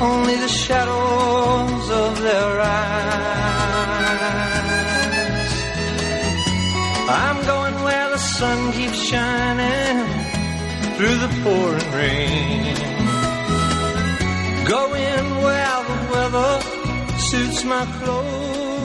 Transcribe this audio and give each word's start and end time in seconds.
Only 0.00 0.36
the 0.36 0.48
shadows 0.48 1.90
of 1.90 2.20
their 2.20 2.60
eyes. 2.60 3.06
I'm 7.08 7.38
going 7.46 7.74
where 7.82 8.10
the 8.10 8.18
sun 8.18 8.72
keeps 8.72 8.98
shining 8.98 9.96
through 10.96 11.16
the 11.24 11.28
pouring 11.42 11.92
rain. 11.92 12.76
Going 14.66 15.26
where 15.44 15.84
the 15.90 15.98
weather 16.12 16.60
suits 17.18 17.64
my 17.64 17.84
clothes. 17.98 18.75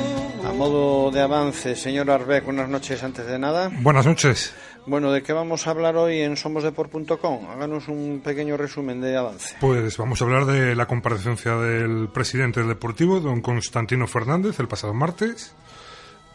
Modo 0.61 1.09
de 1.09 1.19
avance, 1.19 1.75
señor 1.75 2.11
Arbeck, 2.11 2.45
buenas 2.45 2.69
noches 2.69 3.01
antes 3.01 3.25
de 3.25 3.39
nada. 3.39 3.71
Buenas 3.81 4.05
noches. 4.05 4.53
Bueno, 4.85 5.11
¿de 5.11 5.23
qué 5.23 5.33
vamos 5.33 5.65
a 5.65 5.71
hablar 5.71 5.95
hoy 5.95 6.19
en 6.19 6.37
somosdeport.com? 6.37 7.49
Háganos 7.49 7.87
un 7.87 8.21
pequeño 8.23 8.57
resumen 8.57 9.01
de 9.01 9.17
avance. 9.17 9.55
Pues 9.59 9.97
vamos 9.97 10.21
a 10.21 10.25
hablar 10.25 10.45
de 10.45 10.75
la 10.75 10.85
comparecencia 10.85 11.55
del 11.55 12.09
presidente 12.09 12.59
del 12.59 12.69
Deportivo, 12.69 13.19
don 13.19 13.41
Constantino 13.41 14.05
Fernández, 14.05 14.59
el 14.59 14.67
pasado 14.67 14.93
martes. 14.93 15.55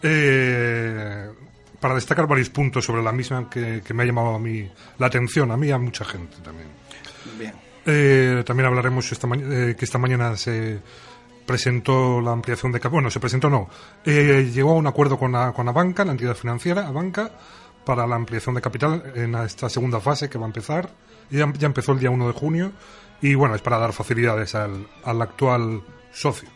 Eh, 0.02 1.30
para 1.78 1.94
destacar 1.94 2.26
varios 2.26 2.50
puntos 2.50 2.84
sobre 2.84 3.04
la 3.04 3.12
misma 3.12 3.48
que, 3.48 3.80
que 3.86 3.94
me 3.94 4.02
ha 4.02 4.06
llamado 4.06 4.34
a 4.34 4.40
mí 4.40 4.68
la 4.98 5.06
atención, 5.06 5.52
a 5.52 5.56
mí 5.56 5.68
y 5.68 5.70
a 5.70 5.78
mucha 5.78 6.04
gente 6.04 6.38
también. 6.42 6.70
Bien. 7.38 7.52
Eh, 7.86 8.42
también 8.44 8.66
hablaremos 8.66 9.12
esta 9.12 9.28
eh, 9.28 9.76
que 9.78 9.84
esta 9.84 9.98
mañana 9.98 10.36
se 10.36 10.80
presentó 11.46 12.20
la 12.20 12.32
ampliación 12.32 12.72
de 12.72 12.80
cap- 12.80 12.92
bueno 12.92 13.10
se 13.10 13.20
presentó 13.20 13.48
no 13.48 13.68
eh, 14.04 14.50
llegó 14.52 14.72
a 14.72 14.74
un 14.74 14.86
acuerdo 14.86 15.18
con 15.18 15.32
la, 15.32 15.52
con 15.52 15.66
la 15.66 15.72
banca 15.72 16.04
la 16.04 16.12
entidad 16.12 16.34
financiera 16.34 16.86
a 16.86 16.90
banca 16.90 17.30
para 17.84 18.06
la 18.06 18.16
ampliación 18.16 18.54
de 18.54 18.60
capital 18.60 19.12
en 19.14 19.34
esta 19.36 19.68
segunda 19.68 20.00
fase 20.00 20.28
que 20.28 20.38
va 20.38 20.44
a 20.44 20.48
empezar 20.48 20.90
ya, 21.30 21.50
ya 21.56 21.66
empezó 21.66 21.92
el 21.92 22.00
día 22.00 22.10
1 22.10 22.26
de 22.26 22.32
junio 22.32 22.72
y 23.22 23.34
bueno 23.34 23.54
es 23.54 23.62
para 23.62 23.78
dar 23.78 23.92
facilidades 23.92 24.54
al, 24.54 24.86
al 25.04 25.22
actual 25.22 25.82
socio 26.12 26.48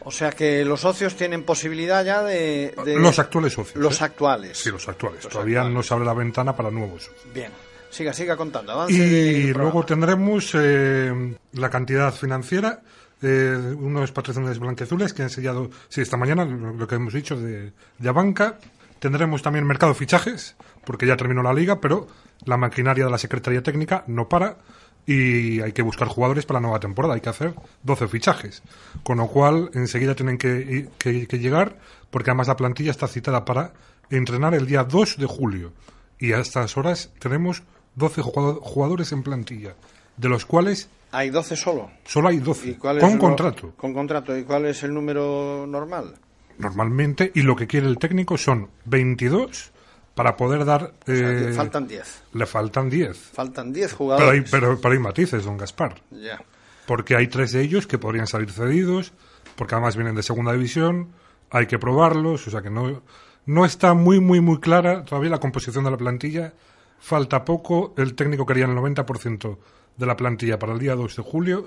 O 0.00 0.10
sea 0.10 0.30
que 0.32 0.64
los 0.64 0.80
socios 0.80 1.14
tienen 1.14 1.44
posibilidad 1.44 2.04
ya 2.04 2.22
de... 2.22 2.74
de- 2.84 2.96
los 2.96 3.18
actuales 3.18 3.52
socios 3.52 3.76
Los 3.76 4.00
¿eh? 4.00 4.04
actuales. 4.04 4.58
sí 4.58 4.70
los 4.70 4.88
actuales 4.88 5.22
Los 5.24 5.32
todavía 5.32 5.58
actuales. 5.60 5.74
no 5.76 5.82
se 5.82 5.94
abre 5.94 6.06
la 6.06 6.14
ventana 6.14 6.56
para 6.56 6.70
nuevos 6.70 7.10
Bien. 7.34 7.52
Siga, 7.90 8.12
siga 8.12 8.36
contando. 8.36 8.70
Avance 8.70 8.92
Y 8.94 9.52
luego 9.52 9.84
tendremos 9.84 10.52
eh, 10.54 11.36
la 11.54 11.70
cantidad 11.70 12.14
financiera, 12.14 12.82
eh, 13.22 13.74
unos 13.78 14.12
patrocinadores 14.12 14.58
blanqueazules 14.58 15.12
que 15.12 15.22
han 15.22 15.30
sellado, 15.30 15.70
sí, 15.88 16.00
esta 16.00 16.16
mañana, 16.16 16.44
lo, 16.44 16.86
que 16.86 16.94
hemos 16.94 17.12
dicho 17.14 17.36
de, 17.40 17.72
de 17.98 18.08
Abanca. 18.08 18.58
Tendremos 18.98 19.42
también 19.42 19.66
mercado 19.66 19.94
fichajes, 19.94 20.56
porque 20.84 21.06
ya 21.06 21.16
terminó 21.16 21.42
la 21.42 21.54
liga, 21.54 21.80
pero 21.80 22.06
la 22.44 22.56
maquinaria 22.58 23.04
de 23.06 23.10
la 23.10 23.16
Secretaría 23.18 23.62
Técnica 23.62 24.04
no 24.06 24.28
para 24.28 24.58
y 25.06 25.60
hay 25.62 25.72
que 25.72 25.80
buscar 25.82 26.06
jugadores 26.08 26.44
para 26.44 26.58
la 26.60 26.64
nueva 26.64 26.80
temporada. 26.80 27.14
Hay 27.14 27.22
que 27.22 27.30
hacer 27.30 27.54
12 27.82 28.08
fichajes, 28.08 28.62
con 29.02 29.16
lo 29.18 29.26
cual 29.28 29.70
enseguida 29.72 30.14
tienen 30.14 30.36
que, 30.36 30.88
que- 30.98 31.26
que 31.26 31.38
llegar, 31.38 31.78
porque 32.10 32.30
además 32.30 32.48
la 32.48 32.56
plantilla 32.56 32.90
está 32.90 33.08
citada 33.08 33.44
para 33.46 33.72
entrenar 34.10 34.54
el 34.54 34.66
día 34.66 34.84
2 34.84 35.16
de 35.16 35.26
julio. 35.26 35.72
Y 36.18 36.32
a 36.32 36.38
estas 36.40 36.76
horas 36.76 37.10
tenemos 37.18 37.62
12 37.94 38.20
jugado- 38.20 38.60
jugadores 38.60 39.12
en 39.12 39.22
plantilla, 39.22 39.74
de 40.18 40.28
los 40.28 40.44
cuales 40.44 40.90
Hay 41.12 41.30
12 41.30 41.56
solo. 41.56 41.90
solo 42.04 42.28
hay 42.28 42.38
12, 42.38 42.68
¿Y 42.70 42.74
cuál 42.74 42.98
es 42.98 43.02
con 43.04 43.12
lo- 43.14 43.18
contrato. 43.18 43.72
Con 43.76 43.92
contrato. 43.94 44.36
¿Y 44.36 44.44
cuál 44.44 44.66
es 44.66 44.82
el 44.82 44.94
número 44.94 45.66
normal? 45.66 46.14
Normalmente, 46.58 47.32
y 47.34 47.42
lo 47.42 47.56
que 47.56 47.66
quiere 47.66 47.86
el 47.88 47.98
técnico 47.98 48.36
son 48.36 48.68
22 48.84 49.72
para 50.14 50.36
poder 50.36 50.64
dar... 50.64 50.82
O 50.84 51.06
sea, 51.06 51.14
que 51.14 51.48
eh, 51.50 51.52
faltan 51.52 51.88
10. 51.88 52.22
Le 52.34 52.46
faltan 52.46 52.90
10. 52.90 53.16
Faltan 53.32 53.72
10 53.72 53.86
Pero 53.86 54.04
hay, 54.04 54.18
jugadores. 54.18 54.50
pero, 54.50 54.80
pero 54.80 54.92
hay 54.92 54.98
matices, 55.00 55.44
don 55.44 55.56
Gaspar. 55.56 56.02
Ya. 56.10 56.40
Porque 56.86 57.16
hay 57.16 57.28
tres 57.28 57.52
de 57.52 57.62
ellos 57.62 57.86
que 57.86 57.98
podrían 57.98 58.26
salir 58.26 58.50
cedidos, 58.50 59.12
porque 59.56 59.74
además 59.74 59.96
vienen 59.96 60.14
de 60.14 60.22
segunda 60.22 60.52
división, 60.52 61.08
hay 61.50 61.66
que 61.66 61.78
probarlos, 61.78 62.46
o 62.46 62.50
sea 62.50 62.62
que 62.62 62.70
no, 62.70 63.02
no 63.46 63.64
está 63.64 63.94
muy, 63.94 64.20
muy, 64.20 64.40
muy 64.40 64.58
clara 64.60 65.04
todavía 65.04 65.30
la 65.30 65.38
composición 65.40 65.84
de 65.84 65.90
la 65.92 65.96
plantilla. 65.96 66.52
Falta 66.98 67.44
poco, 67.44 67.94
el 67.96 68.14
técnico 68.14 68.44
quería 68.44 68.66
el 68.66 68.72
90% 68.72 69.56
de 69.96 70.06
la 70.06 70.16
plantilla 70.16 70.58
para 70.58 70.72
el 70.72 70.78
día 70.78 70.94
2 70.94 71.16
de 71.16 71.22
julio, 71.22 71.66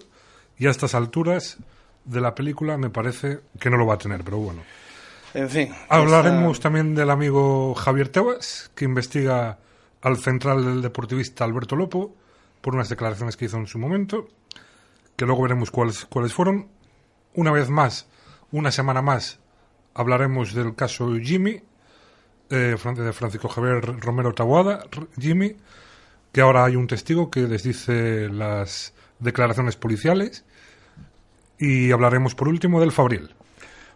y 0.58 0.68
a 0.68 0.72
estas 0.72 0.96
alturas 0.96 1.58
de 2.06 2.22
la 2.22 2.36
película 2.36 2.78
me 2.78 2.90
parece 2.90 3.40
que 3.60 3.70
no 3.70 3.78
lo 3.78 3.86
va 3.86 3.96
a 3.96 3.98
tener, 3.98 4.24
pero 4.24 4.38
bueno. 4.38 4.62
En 5.34 5.50
fin. 5.50 5.74
Hablaremos 5.90 6.54
esta- 6.58 6.64
también 6.64 6.94
del 6.96 7.10
amigo 7.10 7.74
Javier 7.76 8.10
Tebas, 8.10 8.72
que 8.76 8.86
investiga 8.86 9.58
al 10.02 10.18
central 10.18 10.64
del 10.66 10.82
deportivista 10.82 11.44
Alberto 11.46 11.76
Lopo 11.76 12.16
por 12.62 12.76
unas 12.76 12.90
declaraciones 12.90 13.36
que 13.38 13.46
hizo 13.46 13.58
en 13.58 13.68
su 13.68 13.80
momento, 13.80 14.28
que 15.16 15.26
luego 15.26 15.44
veremos 15.44 15.72
cuáles, 15.72 16.06
cuáles 16.06 16.34
fueron. 16.34 16.68
Una 17.36 17.52
vez 17.52 17.70
más, 17.70 18.08
una 18.52 18.72
semana 18.72 19.02
más, 19.02 19.40
hablaremos 19.96 20.54
del 20.54 20.76
caso 20.76 21.14
Jimmy, 21.22 21.62
eh, 22.50 22.76
de 22.96 23.14
Francisco 23.14 23.48
Javier 23.48 23.82
Romero 24.02 24.34
Taboada, 24.34 24.86
Jimmy, 25.20 25.56
que 26.34 26.42
ahora 26.42 26.66
hay 26.66 26.76
un 26.76 26.88
testigo 26.88 27.30
que 27.32 27.42
les 27.42 27.64
dice 27.64 28.28
las 28.28 28.94
declaraciones 29.20 29.78
policiales. 29.78 30.44
Y 31.58 31.92
hablaremos 31.92 32.36
por 32.36 32.50
último 32.50 32.82
del 32.82 32.92
Fabriel. 32.92 33.34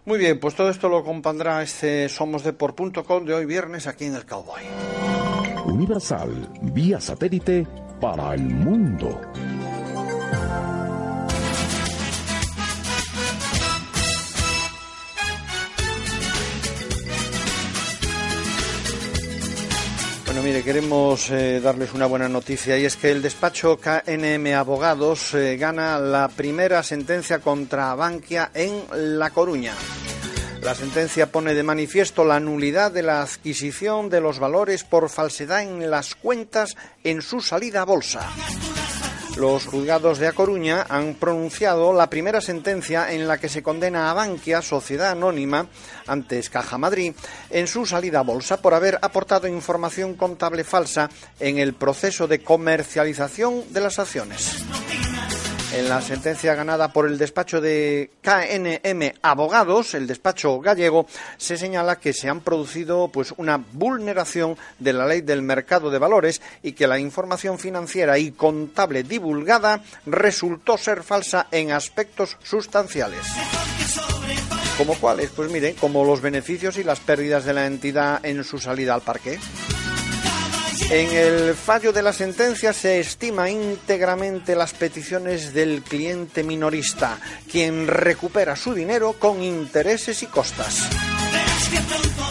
Muy 0.05 0.19
bien, 0.19 0.39
pues 0.39 0.55
todo 0.55 0.69
esto 0.69 0.87
lo 0.87 1.03
compondrá 1.03 1.61
este 1.61 2.07
somosdeport.com 2.07 3.25
de 3.25 3.33
hoy 3.33 3.45
viernes 3.45 3.87
aquí 3.87 4.05
en 4.05 4.15
el 4.15 4.25
Cowboy. 4.25 4.63
Universal, 5.65 6.49
vía 6.61 7.01
satélite 7.01 7.67
para 7.99 8.35
el 8.35 8.43
mundo. 8.43 9.19
Mire, 20.47 20.63
queremos 20.63 21.29
eh, 21.29 21.59
darles 21.59 21.93
una 21.93 22.05
buena 22.05 22.29
noticia 22.29 22.77
y 22.77 22.85
es 22.85 22.95
que 22.95 23.11
el 23.11 23.21
despacho 23.21 23.77
KNM 23.77 24.53
Abogados 24.55 25.33
eh, 25.33 25.57
gana 25.57 25.99
la 25.99 26.29
primera 26.29 26.83
sentencia 26.83 27.39
contra 27.39 27.93
Bankia 27.95 28.51
en 28.53 28.83
La 29.19 29.31
Coruña. 29.31 29.73
La 30.61 30.73
sentencia 30.73 31.29
pone 31.33 31.53
de 31.53 31.63
manifiesto 31.63 32.23
la 32.23 32.39
nulidad 32.39 32.93
de 32.93 33.03
la 33.03 33.23
adquisición 33.23 34.09
de 34.09 34.21
los 34.21 34.39
valores 34.39 34.85
por 34.85 35.09
falsedad 35.09 35.63
en 35.63 35.91
las 35.91 36.15
cuentas 36.15 36.77
en 37.03 37.21
su 37.21 37.41
salida 37.41 37.81
a 37.81 37.85
bolsa. 37.85 38.21
Los 39.37 39.67
juzgados 39.67 40.17
de 40.17 40.27
A 40.27 40.33
Coruña 40.33 40.83
han 40.89 41.13
pronunciado 41.13 41.93
la 41.93 42.09
primera 42.09 42.41
sentencia 42.41 43.11
en 43.11 43.27
la 43.27 43.37
que 43.37 43.49
se 43.49 43.61
condena 43.61 44.09
a 44.09 44.13
Bankia, 44.15 44.63
sociedad 44.63 45.11
anónima, 45.11 45.67
antes 46.07 46.49
Caja 46.49 46.79
Madrid, 46.79 47.13
en 47.51 47.67
su 47.67 47.85
salida 47.85 48.21
a 48.21 48.23
bolsa 48.23 48.59
por 48.63 48.73
haber 48.73 48.97
aportado 48.99 49.47
información 49.47 50.15
contable 50.15 50.63
falsa 50.63 51.11
en 51.39 51.59
el 51.59 51.75
proceso 51.75 52.27
de 52.27 52.43
comercialización 52.43 53.71
de 53.71 53.81
las 53.81 53.99
acciones. 53.99 54.55
En 55.73 55.89
la 55.89 56.01
sentencia 56.01 56.55
ganada 56.55 56.93
por 56.93 57.07
el 57.07 57.17
despacho 57.17 57.59
de 57.59 58.11
KNM 58.21 59.19
Abogados, 59.21 59.93
el 59.95 60.07
despacho 60.07 60.59
gallego, 60.59 61.07
se 61.37 61.57
señala 61.57 61.97
que 61.97 62.13
se 62.13 62.29
han 62.29 62.39
producido 62.39 63.09
pues 63.09 63.33
una 63.37 63.57
vulneración 63.57 64.57
de 64.79 64.93
la 64.93 65.05
ley 65.05 65.21
del 65.21 65.41
mercado 65.41 65.91
de 65.91 65.99
valores 65.99 66.41
y 66.63 66.71
que 66.71 66.87
la 66.87 66.99
información 66.99 67.59
financiera 67.59 68.17
y 68.17 68.31
contable 68.31 69.03
divulgada 69.03 69.83
resultó 70.05 70.77
ser 70.77 71.03
falsa 71.03 71.47
en 71.51 71.71
aspectos 71.71 72.37
sustanciales. 72.43 73.25
¿Como 74.77 74.95
cuáles? 74.95 75.31
Pues 75.31 75.51
miren, 75.51 75.75
como 75.75 76.05
los 76.05 76.21
beneficios 76.21 76.77
y 76.77 76.83
las 76.83 76.99
pérdidas 76.99 77.43
de 77.43 77.53
la 77.53 77.65
entidad 77.65 78.23
en 78.23 78.43
su 78.43 78.57
salida 78.57 78.93
al 78.93 79.01
parque. 79.01 79.37
En 80.89 81.11
el 81.11 81.53
fallo 81.53 81.91
de 81.91 82.01
la 82.01 82.13
sentencia 82.13 82.71
se 82.71 82.99
estima 82.99 83.49
íntegramente 83.49 84.55
las 84.55 84.73
peticiones 84.73 85.53
del 85.53 85.81
cliente 85.81 86.43
minorista, 86.43 87.17
quien 87.51 87.87
recupera 87.87 88.55
su 88.55 88.73
dinero 88.73 89.13
con 89.13 89.43
intereses 89.43 90.23
y 90.23 90.27
costas. 90.27 90.87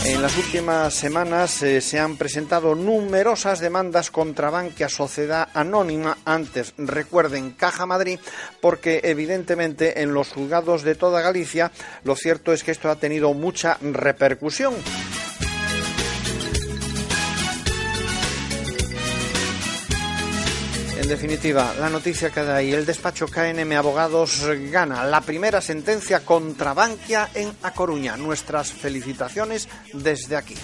En 0.07 0.23
las 0.23 0.37
últimas 0.39 0.95
semanas 0.95 1.63
eh, 1.63 1.81
se 1.81 1.99
han 1.99 2.17
presentado 2.17 2.75
numerosas 2.75 3.61
demandas 3.61 4.11
contra 4.11 4.51
Bankia 4.51 4.89
Sociedad 4.89 5.49
Anónima, 5.53 6.17
antes 6.25 6.73
recuerden 6.79 7.51
Caja 7.51 7.87
Madrid, 7.87 8.21
porque 8.61 9.01
evidentemente 9.03 10.03
en 10.03 10.15
los 10.15 10.29
juzgados 10.29 10.83
de 10.85 10.95
toda 10.95 11.21
Galicia 11.21 11.73
lo 12.05 12.15
cierto 12.15 12.53
es 12.53 12.63
que 12.63 12.71
esto 12.71 12.89
ha 12.89 12.97
tenido 12.97 13.35
mucha 13.35 13.79
repercusión. 13.83 14.75
En 21.07 21.11
definitiva, 21.11 21.73
la 21.79 21.89
noticia 21.89 22.31
que 22.31 22.43
da 22.43 22.57
ahí, 22.57 22.73
el 22.73 22.85
despacho 22.85 23.29
KNM 23.29 23.71
Abogados 23.79 24.43
gana 24.73 25.05
la 25.05 25.21
primera 25.21 25.61
sentencia 25.61 26.25
contra 26.25 26.75
Bankia 26.75 27.31
en 27.33 27.53
A 27.63 27.71
Coruña. 27.71 28.17
Nuestras 28.17 28.73
felicitaciones 28.73 29.69
desde 29.93 30.35
aquí. 30.35 30.57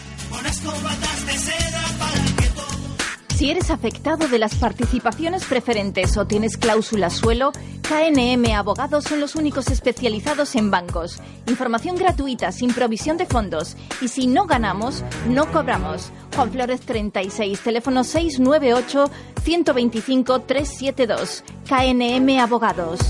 Si 3.42 3.50
eres 3.50 3.70
afectado 3.70 4.28
de 4.28 4.38
las 4.38 4.54
participaciones 4.54 5.44
preferentes 5.46 6.16
o 6.16 6.28
tienes 6.28 6.56
cláusula 6.56 7.10
suelo, 7.10 7.50
KNM 7.82 8.54
Abogados 8.54 9.02
son 9.02 9.18
los 9.18 9.34
únicos 9.34 9.66
especializados 9.66 10.54
en 10.54 10.70
bancos. 10.70 11.18
Información 11.48 11.96
gratuita, 11.96 12.52
sin 12.52 12.72
provisión 12.72 13.16
de 13.16 13.26
fondos. 13.26 13.76
Y 14.00 14.06
si 14.06 14.28
no 14.28 14.46
ganamos, 14.46 15.02
no 15.26 15.50
cobramos. 15.50 16.12
Juan 16.36 16.52
Flores 16.52 16.82
36, 16.82 17.58
teléfono 17.58 18.04
698 18.04 19.10
125 19.42 20.42
372. 20.42 21.42
KNM 21.68 22.38
Abogados. 22.38 23.00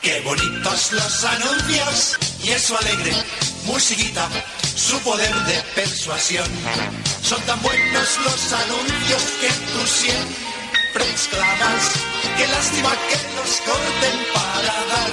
Qué 0.00 0.20
bonitos 0.20 0.92
los 0.92 1.24
anuncios 1.24 2.18
y 2.44 2.50
eso 2.50 2.78
alegre, 2.78 3.12
musiquita, 3.66 4.28
su 4.78 4.98
poder 5.00 5.34
de 5.34 5.60
persuasión. 5.74 6.46
Son 7.22 7.40
tan 7.42 7.60
buenos 7.62 8.18
los 8.24 8.52
anuncios 8.52 9.22
que 9.40 9.48
tú 9.48 9.86
siempre 9.86 11.10
exclamas, 11.10 11.90
qué 12.36 12.46
lástima 12.46 12.90
que 13.08 13.16
los 13.36 13.60
corten 13.60 14.18
para 14.32 14.74
dar 14.86 15.10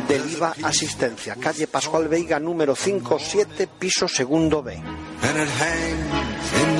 Deliva 0.08 0.54
Asistencia, 0.64 1.36
calle 1.36 1.68
Pascual 1.68 2.08
Veiga, 2.08 2.40
número 2.40 2.74
57, 2.74 3.68
piso 3.78 4.08
segundo 4.08 4.60
B. 4.60 4.76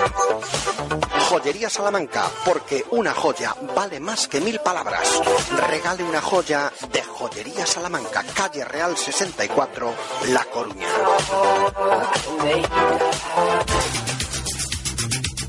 Joyería 1.29 1.69
Salamanca, 1.69 2.29
porque 2.45 2.83
una 2.91 3.13
joya 3.13 3.55
vale 3.75 3.99
más 3.99 4.27
que 4.27 4.39
mil 4.41 4.59
palabras. 4.59 5.21
Regale 5.69 6.03
una 6.03 6.21
joya 6.21 6.71
de 6.91 7.01
Joyería 7.01 7.65
Salamanca, 7.65 8.23
calle 8.33 8.63
Real 8.63 8.97
64, 8.97 9.93
La 10.29 10.45
Coruña. 10.45 10.87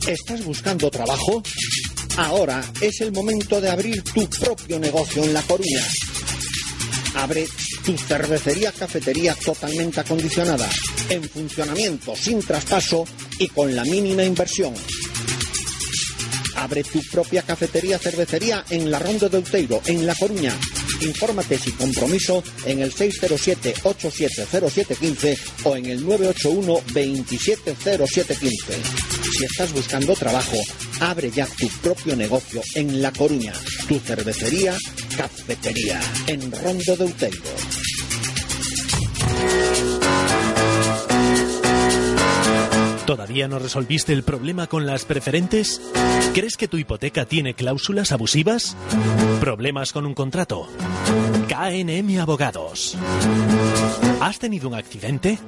¿Estás 0.06 0.44
buscando 0.44 0.90
trabajo? 0.90 1.42
Ahora 2.16 2.64
es 2.80 3.00
el 3.00 3.12
momento 3.12 3.60
de 3.60 3.70
abrir 3.70 4.02
tu 4.02 4.28
propio 4.28 4.78
negocio 4.78 5.22
en 5.22 5.34
La 5.34 5.42
Coruña. 5.42 5.86
Abre 7.14 7.46
tu 7.88 7.96
cervecería 7.96 8.70
cafetería 8.70 9.34
totalmente 9.34 10.00
acondicionada, 10.00 10.68
en 11.08 11.26
funcionamiento, 11.26 12.14
sin 12.14 12.40
traspaso 12.40 13.06
y 13.38 13.48
con 13.48 13.74
la 13.74 13.82
mínima 13.82 14.24
inversión. 14.24 14.74
Abre 16.56 16.84
tu 16.84 17.00
propia 17.10 17.40
cafetería 17.40 17.98
cervecería 17.98 18.62
en 18.68 18.90
la 18.90 18.98
Ronda 18.98 19.30
de 19.30 19.38
Outeiro, 19.38 19.80
en 19.86 20.06
La 20.06 20.14
Coruña. 20.14 20.54
Infórmate 21.00 21.56
sin 21.56 21.72
compromiso 21.76 22.44
en 22.66 22.80
el 22.80 22.92
607-870715 22.92 25.38
o 25.64 25.74
en 25.74 25.86
el 25.86 26.04
981-270715. 26.04 28.52
Si 29.38 29.46
estás 29.46 29.72
buscando 29.72 30.14
trabajo, 30.14 30.58
abre 31.00 31.30
ya 31.30 31.46
tu 31.46 31.66
propio 31.80 32.14
negocio 32.16 32.60
en 32.74 33.00
La 33.00 33.12
Coruña. 33.12 33.54
Tu 33.88 33.98
cervecería, 33.98 34.76
cafetería, 35.16 35.98
en 36.26 36.52
Rondo 36.52 36.98
de 36.98 37.04
Outeiro. 37.04 37.77
¿Todavía 43.08 43.48
no 43.48 43.58
resolviste 43.58 44.12
el 44.12 44.22
problema 44.22 44.66
con 44.66 44.84
las 44.84 45.06
preferentes? 45.06 45.80
¿Crees 46.34 46.58
que 46.58 46.68
tu 46.68 46.76
hipoteca 46.76 47.24
tiene 47.24 47.54
cláusulas 47.54 48.12
abusivas? 48.12 48.76
¿Problemas 49.40 49.94
con 49.94 50.04
un 50.04 50.12
contrato? 50.12 50.68
KNM 51.48 52.20
Abogados. 52.20 52.98
¿Has 54.20 54.38
tenido 54.38 54.68
un 54.68 54.74
accidente? 54.74 55.38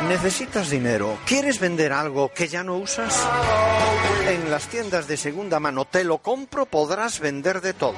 ¿Necesitas 0.08 0.70
dinero? 0.70 1.18
¿Quieres 1.26 1.60
vender 1.60 1.92
algo 1.92 2.30
que 2.34 2.48
ya 2.48 2.64
no 2.64 2.78
usas? 2.78 3.28
En 4.28 4.50
las 4.50 4.66
tiendas 4.66 5.06
de 5.06 5.16
segunda 5.16 5.60
mano 5.60 5.84
Te 5.84 6.02
lo 6.02 6.18
compro 6.18 6.66
podrás 6.66 7.20
vender 7.20 7.60
de 7.60 7.74
todo. 7.74 7.94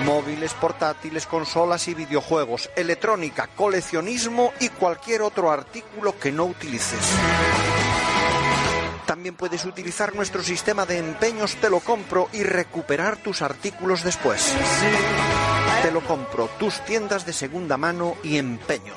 Móviles, 0.00 0.54
portátiles, 0.54 1.26
consolas 1.26 1.88
y 1.88 1.94
videojuegos, 1.94 2.70
electrónica, 2.76 3.48
coleccionismo 3.48 4.52
y 4.60 4.68
cualquier 4.68 5.22
otro 5.22 5.50
artículo 5.50 6.18
que 6.18 6.32
no 6.32 6.44
utilices. 6.44 7.00
También 9.06 9.36
puedes 9.36 9.64
utilizar 9.64 10.14
nuestro 10.14 10.42
sistema 10.42 10.84
de 10.84 10.98
empeños 10.98 11.56
Te 11.56 11.70
lo 11.70 11.80
compro 11.80 12.28
y 12.32 12.42
recuperar 12.42 13.16
tus 13.16 13.40
artículos 13.40 14.04
después. 14.04 14.54
Te 15.82 15.90
lo 15.90 16.02
compro, 16.02 16.50
tus 16.58 16.84
tiendas 16.84 17.24
de 17.24 17.32
segunda 17.32 17.76
mano 17.76 18.16
y 18.22 18.36
empeños. 18.36 18.96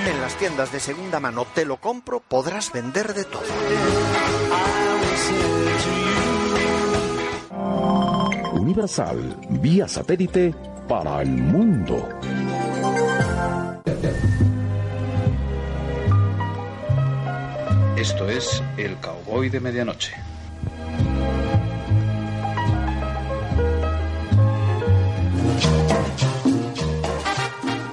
En 0.06 0.20
las 0.20 0.34
tiendas 0.36 0.70
de 0.70 0.78
segunda 0.80 1.18
mano 1.20 1.46
Te 1.54 1.64
lo 1.64 1.78
compro 1.78 2.20
podrás 2.20 2.70
vender 2.72 3.14
de 3.14 3.24
todo. 3.24 3.40
Universal, 8.52 9.38
vía 9.48 9.88
satélite 9.88 10.54
para 10.86 11.22
el 11.22 11.30
mundo. 11.30 12.06
Esto 17.98 18.28
es 18.28 18.62
El 18.76 18.94
Cowboy 18.98 19.48
de 19.48 19.58
Medianoche. 19.58 20.12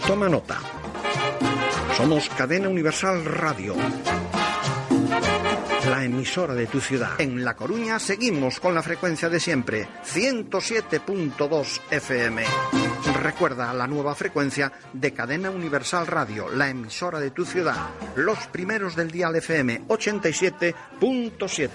Toma 0.06 0.30
nota. 0.30 0.60
Somos 1.98 2.30
Cadena 2.30 2.70
Universal 2.70 3.26
Radio. 3.26 3.74
La 5.90 6.04
emisora 6.04 6.54
de 6.56 6.68
tu 6.68 6.80
ciudad. 6.82 7.20
En 7.20 7.44
La 7.46 7.56
Coruña 7.56 8.00
seguimos 8.00 8.60
con 8.60 8.74
la 8.74 8.82
frecuencia 8.82 9.30
de 9.30 9.40
siempre, 9.40 9.88
107.2 10.04 11.82
FM. 11.92 12.44
Recuerda 13.22 13.74
la 13.74 13.86
nueva 13.86 14.16
frecuencia 14.16 14.72
de 14.94 15.14
Cadena 15.14 15.52
Universal 15.52 16.08
Radio, 16.08 16.50
la 16.50 16.70
emisora 16.70 17.20
de 17.20 17.32
tu 17.32 17.46
ciudad. 17.46 17.90
Los 18.16 18.48
primeros 18.48 18.96
del 18.96 19.12
dial 19.12 19.36
FM, 19.36 19.88
87.7. 19.88 21.70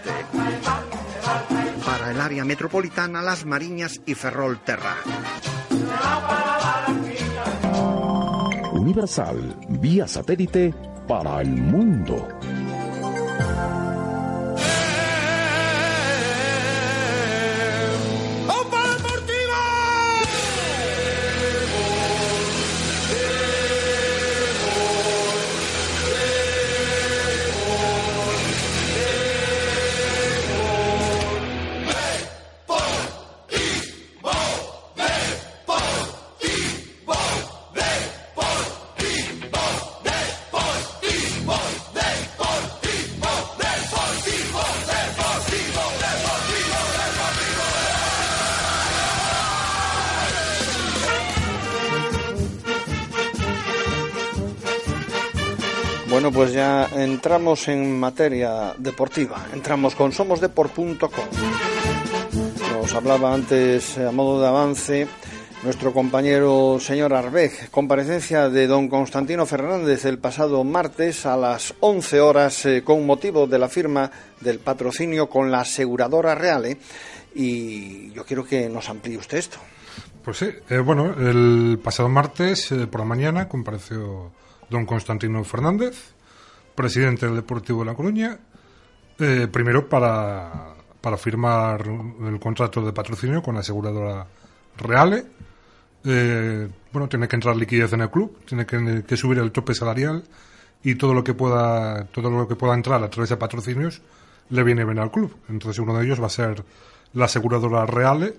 Para 1.84 2.10
el 2.10 2.20
área 2.20 2.44
metropolitana, 2.44 3.22
Las 3.22 3.44
Mariñas 3.44 4.00
y 4.06 4.14
Ferrol 4.14 4.60
Terra. 4.64 4.96
Universal, 8.72 9.56
vía 9.68 10.08
satélite 10.08 10.74
para 11.06 11.42
el 11.42 11.50
mundo. 11.50 12.28
Bueno, 56.20 56.36
pues 56.36 56.52
ya 56.52 56.86
entramos 56.96 57.66
en 57.68 57.98
materia 57.98 58.74
deportiva. 58.76 59.46
Entramos 59.54 59.94
con 59.94 60.12
somosdeport.com. 60.12 61.24
Nos 62.74 62.92
hablaba 62.92 63.32
antes, 63.32 63.96
a 63.96 64.12
modo 64.12 64.38
de 64.38 64.46
avance, 64.46 65.08
nuestro 65.62 65.94
compañero 65.94 66.76
señor 66.78 67.14
Arbej. 67.14 67.70
Comparecencia 67.70 68.50
de 68.50 68.66
don 68.66 68.90
Constantino 68.90 69.46
Fernández 69.46 70.04
el 70.04 70.18
pasado 70.18 70.62
martes 70.62 71.24
a 71.24 71.38
las 71.38 71.72
11 71.80 72.20
horas 72.20 72.66
eh, 72.66 72.82
con 72.84 73.06
motivo 73.06 73.46
de 73.46 73.58
la 73.58 73.70
firma 73.70 74.10
del 74.40 74.58
patrocinio 74.58 75.26
con 75.26 75.50
la 75.50 75.60
aseguradora 75.60 76.34
Reale. 76.34 76.76
Y 77.34 78.12
yo 78.12 78.26
quiero 78.26 78.44
que 78.44 78.68
nos 78.68 78.90
amplíe 78.90 79.16
usted 79.16 79.38
esto. 79.38 79.56
Pues 80.22 80.36
sí, 80.36 80.50
eh, 80.68 80.80
bueno, 80.80 81.14
el 81.18 81.80
pasado 81.82 82.10
martes 82.10 82.72
eh, 82.72 82.86
por 82.86 83.00
la 83.00 83.06
mañana 83.06 83.48
compareció 83.48 84.32
don 84.70 84.86
Constantino 84.86 85.42
Fernández, 85.44 86.14
presidente 86.74 87.26
del 87.26 87.36
Deportivo 87.36 87.80
de 87.80 87.86
La 87.86 87.94
Coruña, 87.94 88.38
eh, 89.18 89.48
primero 89.50 89.88
para, 89.88 90.74
para 91.00 91.16
firmar 91.16 91.84
el 91.86 92.38
contrato 92.38 92.80
de 92.80 92.92
patrocinio 92.92 93.42
con 93.42 93.54
la 93.54 93.60
aseguradora 93.60 94.26
Reale. 94.78 95.26
Eh, 96.04 96.68
bueno, 96.92 97.08
tiene 97.08 97.28
que 97.28 97.36
entrar 97.36 97.56
liquidez 97.56 97.92
en 97.92 98.00
el 98.00 98.10
club, 98.10 98.38
tiene 98.46 98.64
que, 98.64 99.16
subir 99.16 99.38
el 99.38 99.52
tope 99.52 99.74
salarial 99.74 100.24
y 100.82 100.94
todo 100.94 101.12
lo 101.12 101.22
que 101.22 101.34
pueda 101.34 102.06
todo 102.06 102.30
lo 102.30 102.48
que 102.48 102.56
pueda 102.56 102.72
entrar 102.72 103.04
a 103.04 103.10
través 103.10 103.28
de 103.28 103.36
patrocinios 103.36 104.00
le 104.48 104.64
viene 104.64 104.84
bien 104.84 104.98
al 104.98 105.10
club. 105.10 105.36
Entonces 105.48 105.78
uno 105.78 105.98
de 105.98 106.06
ellos 106.06 106.20
va 106.20 106.26
a 106.26 106.30
ser 106.30 106.64
la 107.12 107.26
aseguradora 107.26 107.84
Reale, 107.84 108.34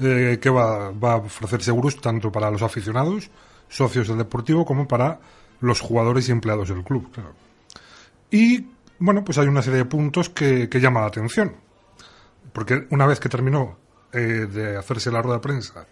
eh, 0.00 0.38
que 0.40 0.50
va, 0.50 0.90
va 0.90 1.12
a 1.12 1.16
ofrecer 1.16 1.62
seguros 1.62 2.00
tanto 2.00 2.32
para 2.32 2.50
los 2.50 2.62
aficionados, 2.62 3.30
socios 3.68 4.08
del 4.08 4.18
Deportivo, 4.18 4.64
como 4.64 4.88
para 4.88 5.20
los 5.60 5.80
jugadores 5.80 6.28
y 6.28 6.32
empleados 6.32 6.68
del 6.68 6.82
club. 6.84 7.10
claro. 7.12 7.32
Y 8.30 8.66
bueno, 8.98 9.24
pues 9.24 9.38
hay 9.38 9.48
una 9.48 9.62
serie 9.62 9.78
de 9.78 9.84
puntos 9.86 10.28
que, 10.30 10.68
que 10.68 10.80
llama 10.80 11.00
la 11.00 11.06
atención. 11.06 11.54
Porque 12.52 12.86
una 12.90 13.06
vez 13.06 13.18
que 13.20 13.28
terminó 13.28 13.78
eh, 14.12 14.46
de 14.50 14.76
hacerse 14.76 15.10
la 15.10 15.22
rueda 15.22 15.36
de 15.38 15.42
prensa 15.42 15.86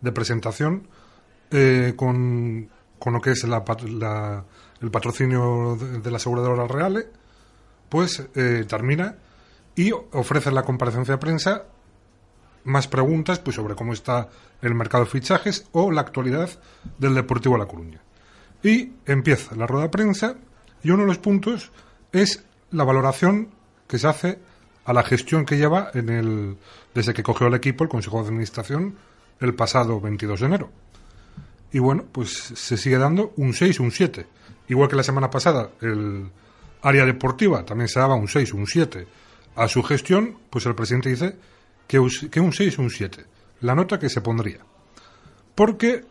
de 0.00 0.12
presentación, 0.12 0.88
eh, 1.50 1.94
con, 1.96 2.68
con 2.98 3.12
lo 3.12 3.20
que 3.20 3.30
es 3.32 3.44
la 3.44 3.62
la- 3.98 4.44
el 4.80 4.90
patrocinio 4.90 5.76
de, 5.76 6.00
de 6.00 6.10
la 6.10 6.16
aseguradora 6.16 6.66
Reale, 6.66 7.06
pues 7.88 8.26
eh, 8.34 8.64
termina 8.66 9.16
y 9.76 9.92
ofrece 9.92 10.50
la 10.50 10.64
comparecencia 10.64 11.14
de 11.14 11.18
prensa 11.18 11.64
más 12.64 12.88
preguntas 12.88 13.38
pues 13.38 13.56
sobre 13.56 13.74
cómo 13.76 13.92
está 13.92 14.28
el 14.60 14.74
mercado 14.74 15.04
de 15.04 15.10
fichajes 15.10 15.66
o 15.72 15.90
la 15.92 16.00
actualidad 16.00 16.50
del 16.98 17.14
Deportivo 17.14 17.56
La 17.58 17.66
Coruña. 17.66 18.00
Y 18.62 18.92
empieza 19.06 19.56
la 19.56 19.66
rueda 19.66 19.84
de 19.84 19.90
prensa 19.90 20.36
y 20.82 20.90
uno 20.90 21.02
de 21.02 21.08
los 21.08 21.18
puntos 21.18 21.72
es 22.12 22.44
la 22.70 22.84
valoración 22.84 23.48
que 23.88 23.98
se 23.98 24.08
hace 24.08 24.38
a 24.84 24.92
la 24.92 25.02
gestión 25.02 25.44
que 25.44 25.56
lleva 25.56 25.90
en 25.94 26.08
el 26.08 26.56
desde 26.94 27.14
que 27.14 27.22
cogió 27.22 27.46
el 27.46 27.54
equipo 27.54 27.84
el 27.84 27.90
Consejo 27.90 28.20
de 28.20 28.28
Administración 28.28 28.96
el 29.40 29.54
pasado 29.54 30.00
22 30.00 30.40
de 30.40 30.46
enero. 30.46 30.70
Y 31.72 31.78
bueno, 31.78 32.04
pues 32.10 32.30
se 32.30 32.76
sigue 32.76 32.98
dando 32.98 33.32
un 33.36 33.54
6, 33.54 33.80
un 33.80 33.90
7. 33.90 34.26
Igual 34.68 34.88
que 34.88 34.96
la 34.96 35.02
semana 35.02 35.30
pasada 35.30 35.70
el 35.80 36.30
área 36.82 37.06
deportiva 37.06 37.64
también 37.64 37.88
se 37.88 37.98
daba 37.98 38.14
un 38.14 38.28
6, 38.28 38.52
un 38.52 38.66
7 38.66 39.06
a 39.56 39.68
su 39.68 39.82
gestión, 39.82 40.38
pues 40.50 40.66
el 40.66 40.74
presidente 40.74 41.10
dice 41.10 41.36
que, 41.86 41.98
un 41.98 42.52
6, 42.52 42.78
un 42.78 42.90
7. 42.90 43.24
La 43.60 43.74
nota 43.74 43.98
que 43.98 44.08
se 44.08 44.20
pondría. 44.20 44.60
Porque 45.54 46.04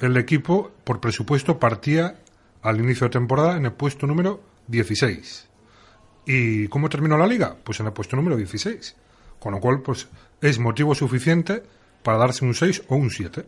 el 0.00 0.16
equipo, 0.16 0.70
por 0.84 1.00
presupuesto, 1.00 1.58
partía 1.58 2.16
al 2.62 2.80
inicio 2.80 3.06
de 3.06 3.10
temporada 3.10 3.56
en 3.56 3.66
el 3.66 3.72
puesto 3.72 4.06
número 4.06 4.40
16. 4.68 5.48
¿Y 6.26 6.68
cómo 6.68 6.88
terminó 6.88 7.16
la 7.16 7.26
liga? 7.26 7.56
Pues 7.64 7.80
en 7.80 7.86
el 7.86 7.92
puesto 7.92 8.16
número 8.16 8.36
16. 8.36 8.96
Con 9.38 9.54
lo 9.54 9.60
cual, 9.60 9.80
pues 9.80 10.08
es 10.40 10.58
motivo 10.58 10.94
suficiente 10.94 11.62
para 12.02 12.18
darse 12.18 12.44
un 12.44 12.54
6 12.54 12.84
o 12.88 12.96
un 12.96 13.10
7. 13.10 13.44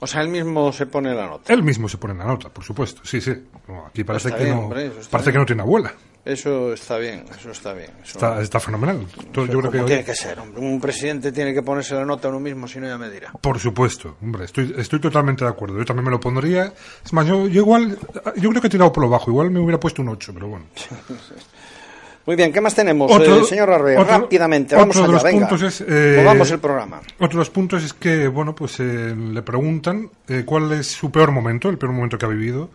O 0.00 0.06
sea, 0.06 0.22
él 0.22 0.28
mismo 0.28 0.72
se 0.72 0.86
pone 0.86 1.14
la 1.14 1.26
nota. 1.26 1.52
Él 1.52 1.62
mismo 1.62 1.88
se 1.88 1.98
pone 1.98 2.14
la 2.14 2.24
nota, 2.24 2.48
por 2.48 2.64
supuesto. 2.64 3.02
Sí, 3.04 3.20
sí. 3.20 3.32
No, 3.68 3.86
aquí 3.86 4.04
parece, 4.04 4.32
que, 4.32 4.44
bien, 4.44 4.56
no, 4.56 4.62
hombre, 4.62 4.90
parece 5.10 5.30
bien. 5.30 5.32
que 5.32 5.38
no 5.38 5.46
tiene 5.46 5.62
abuela. 5.62 5.94
Eso 6.24 6.72
está 6.72 6.98
bien, 6.98 7.24
eso 7.36 7.50
está 7.50 7.72
bien. 7.72 7.90
Eso, 8.04 8.12
Está, 8.18 8.40
está 8.40 8.60
fenomenal. 8.60 9.04
Todo- 9.32 9.44
eso 9.44 9.52
yo 9.54 9.58
creo 9.58 9.60
como 9.62 9.70
que 9.72 9.78
hoy- 9.80 9.86
tiene 9.86 10.04
que 10.04 10.14
ser, 10.14 10.38
hombre. 10.38 10.60
Un 10.60 10.80
presidente 10.80 11.32
tiene 11.32 11.52
que 11.52 11.62
ponerse 11.62 11.94
la 11.96 12.04
nota 12.04 12.28
a 12.28 12.30
uno 12.30 12.38
mismo, 12.38 12.68
si 12.68 12.78
no 12.78 12.86
ya 12.86 12.96
me 12.96 13.10
dirá. 13.10 13.32
Por 13.40 13.58
supuesto, 13.58 14.16
hombre, 14.22 14.44
estoy, 14.44 14.72
estoy 14.78 15.00
totalmente 15.00 15.44
de 15.44 15.50
acuerdo. 15.50 15.78
Yo 15.78 15.84
también 15.84 16.04
me 16.04 16.12
lo 16.12 16.20
pondría. 16.20 16.72
Es 17.04 17.12
más, 17.12 17.26
yo, 17.26 17.48
yo 17.48 17.62
igual, 17.62 17.98
yo 18.36 18.50
creo 18.50 18.60
que 18.60 18.68
he 18.68 18.70
tirado 18.70 18.92
por 18.92 19.02
lo 19.02 19.10
bajo. 19.10 19.32
Igual 19.32 19.50
me 19.50 19.58
hubiera 19.58 19.80
puesto 19.80 20.00
un 20.00 20.10
8, 20.10 20.32
pero 20.32 20.46
bueno. 20.46 20.64
Muy 22.24 22.36
bien, 22.36 22.52
¿qué 22.52 22.60
más 22.60 22.72
tenemos, 22.76 23.10
Otro- 23.10 23.40
eh, 23.40 23.44
señor 23.44 23.68
Arre? 23.70 23.98
otro- 23.98 24.20
Rápidamente, 24.20 24.76
otro 24.76 24.82
vamos 24.86 24.96
de 24.96 25.02
allá, 25.02 25.12
los 25.12 25.22
venga. 25.24 25.48
puntos 25.48 25.62
es, 25.62 25.80
eh, 25.80 26.20
el 26.52 26.60
programa. 26.60 27.00
Otro 27.18 27.28
de 27.30 27.34
los 27.36 27.50
puntos 27.50 27.82
es 27.82 27.92
que, 27.94 28.28
bueno, 28.28 28.54
pues 28.54 28.78
eh, 28.78 29.12
le 29.16 29.42
preguntan 29.42 30.08
eh, 30.28 30.44
cuál 30.46 30.70
es 30.70 30.86
su 30.86 31.10
peor 31.10 31.32
momento, 31.32 31.68
el 31.68 31.78
peor 31.78 31.90
momento 31.90 32.16
que 32.18 32.24
ha 32.24 32.28
vivido 32.28 32.70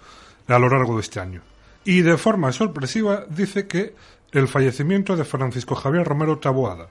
a 0.50 0.60
lo 0.60 0.68
largo 0.68 0.96
de 0.96 1.02
este 1.02 1.22
año. 1.22 1.42
Y 1.88 2.02
de 2.02 2.18
forma 2.18 2.52
sorpresiva 2.52 3.24
dice 3.30 3.66
que 3.66 3.96
el 4.34 4.50
fallecimiento 4.50 5.16
de 5.16 5.24
Francisco 5.24 5.74
Javier 5.74 6.06
Romero 6.06 6.38
Taboada, 6.38 6.90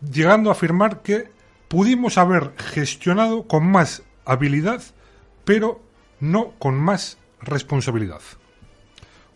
llegando 0.00 0.48
a 0.48 0.54
afirmar 0.54 1.02
que 1.02 1.28
pudimos 1.68 2.16
haber 2.16 2.54
gestionado 2.56 3.46
con 3.46 3.70
más 3.70 4.02
habilidad, 4.24 4.82
pero 5.44 5.82
no 6.20 6.54
con 6.58 6.80
más 6.80 7.18
responsabilidad. 7.42 8.22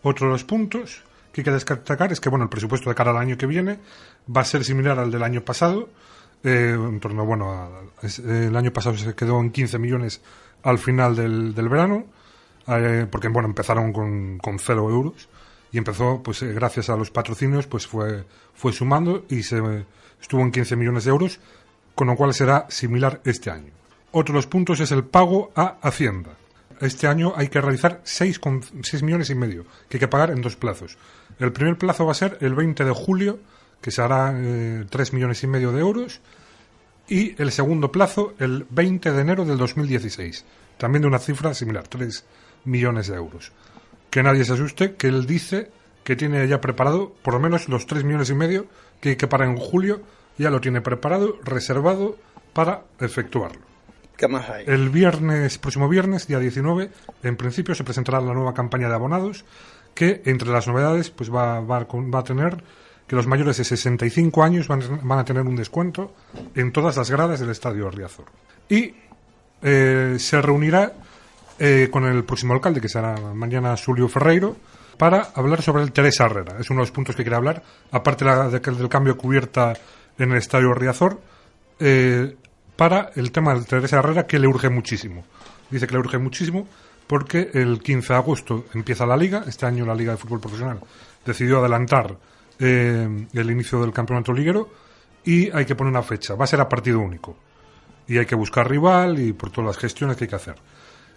Otro 0.01 0.25
de 0.25 0.33
los 0.33 0.45
puntos 0.45 1.03
que 1.31 1.41
hay 1.41 1.45
que 1.45 1.51
destacar 1.51 2.11
es 2.11 2.19
que 2.19 2.29
bueno 2.29 2.45
el 2.45 2.49
presupuesto 2.49 2.89
de 2.89 2.95
cara 2.95 3.11
al 3.11 3.17
año 3.17 3.37
que 3.37 3.45
viene 3.45 3.77
va 4.35 4.41
a 4.41 4.45
ser 4.45 4.63
similar 4.63 4.97
al 4.97 5.11
del 5.11 5.21
año 5.21 5.45
pasado. 5.45 5.89
eh, 6.43 6.75
en 6.75 6.99
torno, 6.99 7.23
bueno, 7.23 7.69
el 8.01 8.55
año 8.55 8.73
pasado 8.73 8.97
se 8.97 9.13
quedó 9.13 9.39
en 9.39 9.51
15 9.51 9.77
millones 9.77 10.21
al 10.63 10.79
final 10.79 11.15
del, 11.15 11.53
del 11.53 11.69
verano, 11.69 12.07
porque 12.65 13.27
bueno 13.27 13.49
empezaron 13.49 13.91
con, 13.91 14.37
con 14.37 14.59
cero 14.59 14.89
euros 14.89 15.29
y 15.71 15.77
empezó 15.77 16.21
pues 16.23 16.41
eh, 16.43 16.53
gracias 16.53 16.89
a 16.89 16.95
los 16.95 17.11
patrocinios 17.11 17.67
pues 17.67 17.87
fue 17.87 18.23
fue 18.53 18.71
sumando 18.71 19.25
y 19.29 19.43
se 19.43 19.61
estuvo 20.23 20.41
en 20.41 20.51
15 20.51 20.75
millones 20.77 21.03
de 21.03 21.09
euros, 21.09 21.39
con 21.95 22.07
lo 22.07 22.15
cual 22.15 22.33
será 22.33 22.65
similar 22.69 23.21
este 23.25 23.51
año. 23.51 23.71
Otro 24.11 24.33
de 24.33 24.37
los 24.37 24.47
puntos 24.47 24.79
es 24.79 24.91
el 24.91 25.03
pago 25.03 25.51
a 25.55 25.77
Hacienda. 25.81 26.31
Este 26.79 27.07
año 27.07 27.33
hay 27.35 27.49
que 27.49 27.61
realizar 27.61 28.01
6,6 28.03 29.03
millones 29.03 29.29
y 29.29 29.35
medio, 29.35 29.65
que 29.89 29.97
hay 29.97 29.99
que 29.99 30.07
pagar 30.07 30.31
en 30.31 30.41
dos 30.41 30.55
plazos. 30.55 30.97
El 31.39 31.51
primer 31.51 31.77
plazo 31.77 32.05
va 32.05 32.13
a 32.13 32.15
ser 32.15 32.37
el 32.41 32.55
20 32.55 32.85
de 32.85 32.91
julio, 32.91 33.39
que 33.81 33.91
se 33.91 34.01
hará 34.01 34.33
eh, 34.35 34.85
3 34.89 35.13
millones 35.13 35.43
y 35.43 35.47
medio 35.47 35.71
de 35.71 35.81
euros, 35.81 36.21
y 37.07 37.39
el 37.41 37.51
segundo 37.51 37.91
plazo 37.91 38.33
el 38.39 38.65
20 38.69 39.11
de 39.11 39.21
enero 39.21 39.45
del 39.45 39.57
2016, 39.57 40.45
también 40.77 41.01
de 41.01 41.09
una 41.09 41.19
cifra 41.19 41.53
similar, 41.53 41.87
3 41.87 42.23
millones 42.65 43.07
de 43.07 43.15
euros. 43.15 43.51
Que 44.09 44.23
nadie 44.23 44.45
se 44.45 44.53
asuste, 44.53 44.95
que 44.95 45.07
él 45.07 45.25
dice 45.25 45.69
que 46.03 46.15
tiene 46.15 46.47
ya 46.47 46.61
preparado 46.61 47.13
por 47.21 47.33
lo 47.33 47.39
menos 47.39 47.69
los 47.69 47.87
3 47.87 48.03
millones 48.03 48.29
y 48.29 48.35
medio 48.35 48.67
que 48.99 49.09
hay 49.09 49.15
que 49.15 49.27
pagar 49.27 49.47
en 49.47 49.57
julio, 49.57 50.01
ya 50.37 50.49
lo 50.49 50.61
tiene 50.61 50.81
preparado, 50.81 51.37
reservado 51.43 52.17
para 52.53 52.83
efectuarlo. 52.99 53.61
¿Qué 54.15 54.27
más 54.27 54.49
hay? 54.49 54.65
El 54.67 54.89
viernes, 54.89 55.57
próximo 55.57 55.89
viernes, 55.89 56.27
día 56.27 56.39
19, 56.39 56.89
en 57.23 57.35
principio 57.35 57.73
se 57.75 57.83
presentará 57.83 58.21
la 58.21 58.33
nueva 58.33 58.53
campaña 58.53 58.87
de 58.87 58.95
abonados, 58.95 59.43
que 59.93 60.21
entre 60.25 60.49
las 60.49 60.67
novedades 60.67 61.09
pues 61.09 61.33
va, 61.33 61.59
va 61.61 61.79
va 61.79 62.19
a 62.19 62.23
tener 62.23 62.63
que 63.07 63.15
los 63.15 63.27
mayores 63.27 63.57
de 63.57 63.63
65 63.63 64.43
años 64.43 64.67
van, 64.67 64.81
van 65.03 65.19
a 65.19 65.25
tener 65.25 65.43
un 65.43 65.55
descuento 65.55 66.13
en 66.55 66.71
todas 66.71 66.95
las 66.97 67.09
gradas 67.11 67.39
del 67.39 67.49
Estadio 67.49 67.89
Riazor. 67.89 68.25
Y 68.69 68.93
eh, 69.61 70.15
se 70.19 70.41
reunirá 70.41 70.93
eh, 71.59 71.89
con 71.91 72.05
el 72.05 72.23
próximo 72.23 72.53
alcalde, 72.53 72.81
que 72.81 72.89
será 72.89 73.15
mañana 73.33 73.75
Julio 73.77 74.07
Ferreiro, 74.07 74.55
para 74.97 75.29
hablar 75.35 75.61
sobre 75.61 75.83
el 75.83 75.91
Teresa 75.91 76.25
Herrera. 76.25 76.57
Es 76.59 76.69
uno 76.69 76.79
de 76.79 76.83
los 76.83 76.91
puntos 76.91 77.15
que 77.15 77.23
quiere 77.23 77.35
hablar, 77.35 77.63
aparte 77.91 78.25
de 78.25 78.61
que- 78.61 78.71
del 78.71 78.89
cambio 78.89 79.13
de 79.13 79.19
cubierta 79.19 79.73
en 80.17 80.31
el 80.31 80.37
Estadio 80.37 80.73
Riazor, 80.73 81.19
eh, 81.79 82.35
para 82.75 83.11
el 83.15 83.31
tema 83.31 83.53
del 83.53 83.65
Teresa 83.65 83.99
Herrera, 83.99 84.25
que 84.27 84.39
le 84.39 84.47
urge 84.47 84.69
muchísimo. 84.69 85.23
Dice 85.69 85.87
que 85.87 85.93
le 85.93 85.99
urge 85.99 86.17
muchísimo 86.17 86.67
porque 87.07 87.49
el 87.53 87.81
15 87.81 88.13
de 88.13 88.19
agosto 88.19 88.65
empieza 88.73 89.05
la 89.05 89.17
liga. 89.17 89.43
Este 89.47 89.65
año 89.65 89.85
la 89.85 89.95
Liga 89.95 90.11
de 90.11 90.17
Fútbol 90.17 90.39
Profesional 90.39 90.79
decidió 91.25 91.59
adelantar 91.59 92.17
eh, 92.59 93.27
el 93.33 93.51
inicio 93.51 93.81
del 93.81 93.91
campeonato 93.91 94.31
liguero 94.31 94.69
y 95.25 95.49
hay 95.51 95.65
que 95.65 95.75
poner 95.75 95.91
una 95.91 96.03
fecha. 96.03 96.35
Va 96.35 96.43
a 96.43 96.47
ser 96.47 96.61
a 96.61 96.69
partido 96.69 96.99
único. 96.99 97.35
Y 98.07 98.17
hay 98.19 98.25
que 98.25 98.35
buscar 98.35 98.69
rival 98.69 99.19
y 99.19 99.33
por 99.33 99.49
todas 99.49 99.67
las 99.69 99.77
gestiones 99.77 100.15
que 100.17 100.25
hay 100.25 100.29
que 100.29 100.35
hacer. 100.35 100.55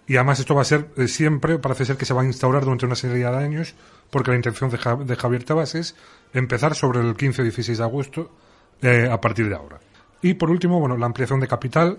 Y 0.09 0.17
además 0.17 0.39
esto 0.39 0.55
va 0.55 0.63
a 0.63 0.65
ser 0.65 0.91
eh, 0.97 1.09
siempre, 1.09 1.59
parece 1.59 1.85
ser 1.85 1.97
que 1.97 2.05
se 2.05 2.15
va 2.15 2.23
a 2.23 2.25
instaurar 2.25 2.63
durante 2.65 2.87
una 2.87 2.95
serie 2.95 3.17
de 3.19 3.27
años, 3.27 3.75
porque 4.11 4.31
la 4.31 4.37
intención 4.37 4.71
de, 4.71 4.79
Ja- 4.79 4.95
de 4.97 5.17
Javier 5.17 5.43
Tebas 5.45 5.75
es 5.75 5.97
empezar 6.33 6.75
sobre 6.77 7.01
el 7.01 7.17
15 7.17 7.43
o 7.43 7.45
16 7.45 7.79
de 7.79 7.85
agosto 7.85 8.31
eh, 8.83 9.09
a 9.11 9.21
partir 9.21 9.49
de 9.49 9.57
ahora. 9.57 9.81
Y 10.23 10.35
por 10.35 10.51
último, 10.51 10.79
bueno, 10.81 10.97
la 10.97 11.07
ampliación 11.07 11.41
de 11.41 11.49
capital. 11.49 11.99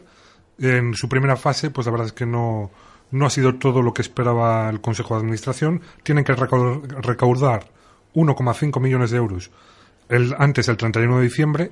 En 0.60 0.96
su 0.96 1.08
primera 1.08 1.36
fase, 1.36 1.70
pues 1.70 1.86
la 1.86 1.92
verdad 1.92 2.08
es 2.08 2.14
que 2.14 2.26
no, 2.26 2.72
no 3.12 3.26
ha 3.28 3.30
sido 3.30 3.56
todo 3.56 3.84
lo 3.84 3.94
que 3.94 4.02
esperaba 4.02 4.68
el 4.70 4.82
Consejo 4.82 5.14
de 5.14 5.20
Administración. 5.22 5.82
Tienen 6.02 6.24
que 6.24 6.34
recau- 6.36 6.82
recaudar 7.02 7.68
1,5 8.16 8.80
millones 8.82 9.12
de 9.12 9.18
euros 9.18 9.52
el, 10.10 10.34
antes 10.40 10.66
del 10.66 10.78
31 10.78 11.18
de 11.18 11.24
diciembre 11.24 11.72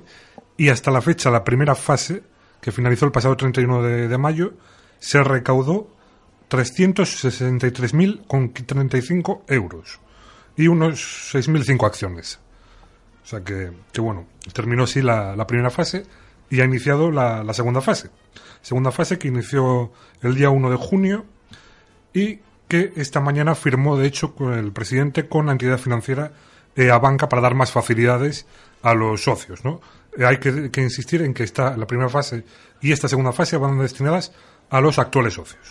y 0.56 0.68
hasta 0.68 0.90
la 0.92 1.00
fecha, 1.00 1.30
la 1.30 1.42
primera 1.42 1.74
fase, 1.74 2.22
que 2.60 2.70
finalizó 2.70 3.06
el 3.06 3.12
pasado 3.12 3.36
31 3.36 3.82
de, 3.82 4.06
de 4.08 4.18
mayo, 4.18 4.52
se 5.00 5.22
recaudó 5.24 5.88
363.035 6.50 9.42
euros 9.48 10.00
y 10.56 10.68
unos 10.68 11.32
6.005 11.34 11.86
acciones. 11.86 12.38
O 13.24 13.28
sea 13.28 13.42
que, 13.42 13.72
que 13.92 14.00
bueno, 14.00 14.26
terminó 14.52 14.84
así 14.84 15.02
la, 15.02 15.44
primera 15.46 15.70
fase 15.70 16.06
y 16.48 16.60
ha 16.60 16.64
iniciado 16.64 17.10
la, 17.10 17.52
segunda 17.52 17.80
fase. 17.80 18.10
Segunda 18.62 18.92
fase 18.92 19.18
que 19.18 19.26
inició 19.28 19.92
el 20.22 20.36
día 20.36 20.50
1 20.50 20.70
de 20.70 20.76
junio 20.76 21.24
y 22.12 22.38
que 22.68 22.92
esta 22.96 23.20
mañana 23.20 23.54
firmó, 23.54 23.96
de 23.96 24.06
hecho, 24.06 24.34
el 24.54 24.72
presidente 24.72 25.28
con 25.28 25.46
la 25.46 25.52
entidad 25.52 25.78
financiera 25.78 26.32
a 26.76 26.98
banca 26.98 27.28
para 27.28 27.42
dar 27.42 27.54
más 27.54 27.70
facilidades 27.72 28.46
a 28.82 28.94
los 28.94 29.24
socios. 29.24 29.64
¿no? 29.64 29.80
Hay 30.24 30.38
que, 30.38 30.70
que 30.70 30.82
insistir 30.82 31.22
en 31.22 31.34
que 31.34 31.42
esta, 31.42 31.76
la 31.76 31.86
primera 31.86 32.08
fase 32.08 32.44
y 32.80 32.92
esta 32.92 33.08
segunda 33.08 33.32
fase 33.32 33.56
van 33.56 33.78
destinadas 33.78 34.32
a 34.70 34.80
los 34.80 34.98
actuales 34.98 35.34
socios. 35.34 35.62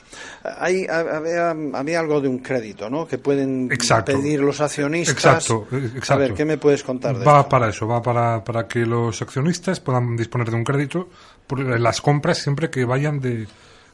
Hay, 0.59 0.85
había, 0.87 1.49
había 1.73 1.99
algo 1.99 2.21
de 2.21 2.27
un 2.27 2.39
crédito, 2.39 2.89
¿no? 2.89 3.07
Que 3.07 3.17
pueden 3.17 3.69
Exacto. 3.71 4.13
pedir 4.13 4.39
los 4.39 4.61
accionistas. 4.61 5.15
Exacto, 5.15 5.67
exacto. 5.71 6.13
A 6.13 6.17
ver, 6.17 6.33
¿qué 6.33 6.45
me 6.45 6.57
puedes 6.57 6.83
contar 6.83 7.17
de 7.17 7.25
Va 7.25 7.39
esto? 7.39 7.49
para 7.49 7.69
eso, 7.69 7.87
va 7.87 8.01
para, 8.01 8.43
para 8.43 8.67
que 8.67 8.79
los 8.85 9.21
accionistas 9.21 9.79
puedan 9.79 10.15
disponer 10.15 10.49
de 10.49 10.55
un 10.55 10.63
crédito 10.63 11.09
por 11.47 11.59
las 11.79 11.99
compras 11.99 12.37
siempre 12.37 12.69
que 12.69 12.85
vayan 12.85 13.19
de, 13.19 13.47